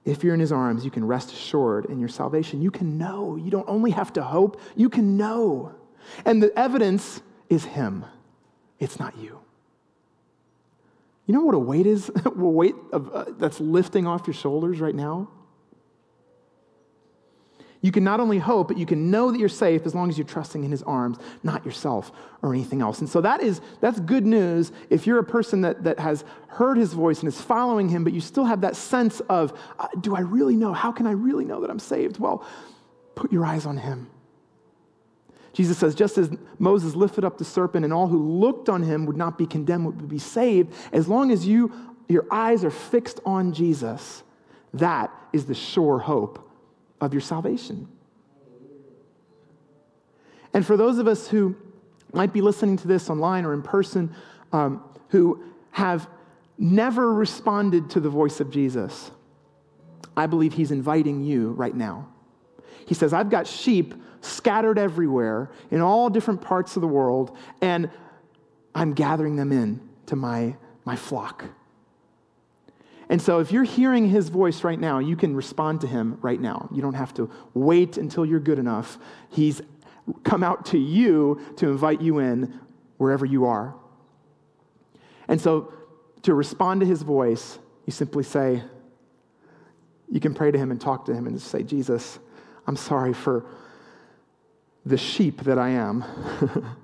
If 0.10 0.24
you're 0.24 0.34
in 0.34 0.40
his 0.40 0.52
arms, 0.52 0.84
you 0.84 0.90
can 0.90 1.06
rest 1.06 1.32
assured 1.32 1.86
in 1.86 2.00
your 2.00 2.10
salvation. 2.10 2.62
You 2.62 2.72
can 2.72 2.98
know. 2.98 3.36
You 3.36 3.52
don't 3.52 3.70
only 3.70 3.92
have 3.92 4.12
to 4.14 4.24
hope, 4.24 4.60
you 4.76 4.90
can 4.90 5.18
know. 5.18 5.76
And 6.26 6.42
the 6.42 6.58
evidence 6.58 7.22
is 7.50 7.66
him, 7.66 8.06
it's 8.80 9.00
not 9.00 9.18
you. 9.18 9.40
You 11.26 11.36
know 11.36 11.42
what 11.42 11.54
a 11.54 11.60
weight 11.60 11.86
is? 11.86 12.10
a 12.26 12.30
weight 12.32 12.76
of, 12.92 13.14
uh, 13.14 13.26
that's 13.38 13.60
lifting 13.60 14.08
off 14.08 14.26
your 14.26 14.34
shoulders 14.34 14.80
right 14.80 14.96
now? 14.96 15.30
You 17.82 17.94
can 17.94 18.04
not 18.04 18.20
only 18.20 18.40
hope, 18.40 18.68
but 18.68 18.78
you 18.78 18.86
can 18.86 19.10
know 19.10 19.32
that 19.32 19.40
you're 19.40 19.48
safe 19.48 19.86
as 19.86 19.96
long 19.96 20.10
as 20.10 20.18
you're 20.18 20.28
trusting 20.28 20.66
in 20.66 20.72
his 20.72 20.84
arms, 20.84 21.18
not 21.44 21.66
yourself 21.66 22.12
or 22.42 22.54
anything 22.54 22.82
else. 22.82 23.00
And 23.00 23.08
so 23.08 23.22
that 23.22 23.42
is 23.42 23.62
that's 23.80 24.02
good 24.02 24.26
news 24.26 24.74
if 24.90 25.08
you're 25.08 25.20
a 25.20 25.24
person 25.24 25.62
that, 25.62 25.84
that 25.86 25.98
has 25.98 26.26
heard 26.48 26.78
his 26.78 26.92
voice 26.94 27.20
and 27.20 27.30
is 27.30 27.40
following 27.40 27.88
him, 27.88 28.04
but 28.04 28.12
you 28.12 28.20
still 28.20 28.44
have 28.44 28.62
that 28.62 28.76
sense 28.76 29.22
of, 29.22 29.58
uh, 29.80 29.88
do 30.02 30.14
I 30.14 30.20
really 30.20 30.56
know? 30.56 30.74
How 30.74 30.92
can 30.92 31.08
I 31.08 31.12
really 31.12 31.46
know 31.46 31.62
that 31.62 31.70
I'm 31.70 31.80
saved? 31.80 32.20
Well, 32.20 32.46
put 33.16 33.32
your 33.32 33.46
eyes 33.46 33.66
on 33.66 33.78
him. 33.78 34.10
Jesus 35.54 35.78
says, 35.78 35.96
just 35.96 36.18
as 36.18 36.30
Moses 36.58 36.96
lifted 36.96 37.24
up 37.24 37.38
the 37.38 37.46
serpent 37.46 37.86
and 37.86 37.94
all 37.94 38.08
who 38.08 38.22
looked 38.40 38.68
on 38.68 38.84
him 38.84 39.06
would 39.06 39.18
not 39.18 39.38
be 39.38 39.46
condemned, 39.46 39.86
would 39.86 40.10
be 40.10 40.20
saved, 40.20 40.74
as 40.92 41.08
long 41.08 41.32
as 41.32 41.48
you, 41.48 41.72
your 42.10 42.26
eyes 42.30 42.66
are 42.66 42.72
fixed 42.72 43.22
on 43.26 43.54
Jesus, 43.54 44.24
that 44.74 45.12
is 45.32 45.46
the 45.46 45.56
sure 45.56 46.00
hope 46.00 46.49
of 47.02 47.14
your 47.14 47.22
salvation. 47.22 47.88
And 50.54 50.66
for 50.66 50.78
those 50.78 50.98
of 50.98 51.08
us 51.08 51.28
who 51.28 51.56
might 52.14 52.34
be 52.34 52.42
listening 52.42 52.78
to 52.78 52.88
this 52.88 53.10
online 53.10 53.46
or 53.46 53.54
in 53.54 53.62
person, 53.62 54.14
um, 54.52 54.84
who 55.10 55.44
have 55.72 56.08
never 56.58 57.14
responded 57.14 57.90
to 57.92 58.00
the 58.00 58.10
voice 58.10 58.40
of 58.40 58.50
Jesus, 58.52 59.12
I 60.18 60.26
believe 60.26 60.54
he's 60.54 60.72
inviting 60.72 61.24
you 61.24 61.52
right 61.52 61.76
now. 61.76 62.08
He 62.86 62.94
says, 62.94 63.14
I've 63.14 63.30
got 63.30 63.48
sheep 63.48 63.94
scattered 64.22 64.78
everywhere 64.78 65.52
in 65.72 65.82
all 65.82 66.10
different 66.10 66.42
parts 66.42 66.76
of 66.76 66.82
the 66.82 66.88
world, 66.88 67.38
and 67.62 67.90
I'm 68.76 68.94
gathering 68.94 69.36
them 69.36 69.52
in 69.52 69.80
to 70.08 70.16
my, 70.16 70.56
my 70.86 70.96
flock. 70.96 71.46
And 73.10 73.20
so, 73.20 73.40
if 73.40 73.52
you're 73.52 73.64
hearing 73.64 74.08
his 74.08 74.30
voice 74.30 74.64
right 74.64 74.80
now, 74.80 75.00
you 75.00 75.16
can 75.16 75.36
respond 75.36 75.82
to 75.82 75.88
him 75.88 76.20
right 76.22 76.40
now. 76.40 76.70
You 76.72 76.84
don't 76.84 76.94
have 76.94 77.14
to 77.16 77.30
wait 77.56 77.98
until 77.98 78.24
you're 78.24 78.40
good 78.40 78.60
enough. 78.60 79.00
He's 79.30 79.62
come 80.24 80.44
out 80.44 80.68
to 80.68 80.78
you 80.78 81.42
to 81.58 81.70
invite 81.70 82.02
you 82.02 82.20
in 82.20 82.60
wherever 82.98 83.26
you 83.26 83.46
are. 83.46 83.76
And 85.28 85.42
so, 85.42 85.74
to 86.22 86.36
respond 86.36 86.82
to 86.82 86.86
his 86.86 87.02
voice, 87.02 87.58
you 87.86 87.92
simply 87.92 88.24
say, 88.24 88.62
you 90.12 90.20
can 90.20 90.34
pray 90.34 90.52
to 90.52 90.58
him 90.58 90.70
and 90.70 90.80
talk 90.80 91.06
to 91.06 91.14
him 91.14 91.28
and 91.28 91.42
say, 91.42 91.64
Jesus, 91.64 92.20
I'm 92.68 92.76
sorry 92.76 93.14
for 93.14 93.46
the 94.86 94.98
sheep 94.98 95.44
that 95.44 95.58
I 95.58 95.70
am, 95.70 96.04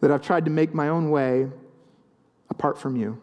that 0.00 0.10
I've 0.10 0.22
tried 0.22 0.46
to 0.46 0.50
make 0.50 0.74
my 0.74 0.88
own 0.88 1.10
way 1.10 1.48
apart 2.48 2.78
from 2.78 2.96
you. 2.96 3.20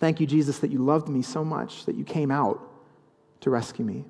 Thank 0.00 0.18
you, 0.18 0.26
Jesus, 0.26 0.58
that 0.60 0.70
you 0.70 0.78
loved 0.78 1.08
me 1.08 1.20
so 1.20 1.44
much 1.44 1.84
that 1.84 1.94
you 1.94 2.04
came 2.04 2.30
out 2.30 2.58
to 3.40 3.50
rescue 3.50 3.84
me, 3.84 4.06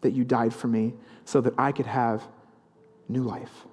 that 0.00 0.10
you 0.10 0.24
died 0.24 0.52
for 0.52 0.66
me 0.66 0.92
so 1.24 1.40
that 1.40 1.54
I 1.56 1.70
could 1.70 1.86
have 1.86 2.26
new 3.08 3.22
life. 3.22 3.64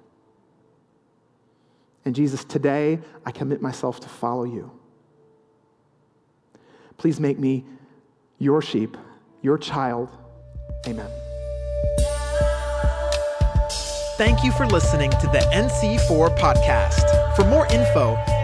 And 2.04 2.14
Jesus, 2.14 2.44
today 2.44 3.00
I 3.26 3.32
commit 3.32 3.60
myself 3.60 3.98
to 4.00 4.08
follow 4.08 4.44
you. 4.44 4.70
Please 6.96 7.20
make 7.20 7.38
me 7.38 7.66
your 8.38 8.62
sheep, 8.62 8.96
your 9.42 9.58
child. 9.58 10.08
Amen. 10.86 11.10
Thank 14.16 14.42
you 14.42 14.52
for 14.52 14.66
listening 14.66 15.10
to 15.10 15.26
the 15.28 15.38
NC4 15.52 16.36
podcast. 16.38 17.36
For 17.36 17.44
more 17.44 17.66
info, 17.66 18.16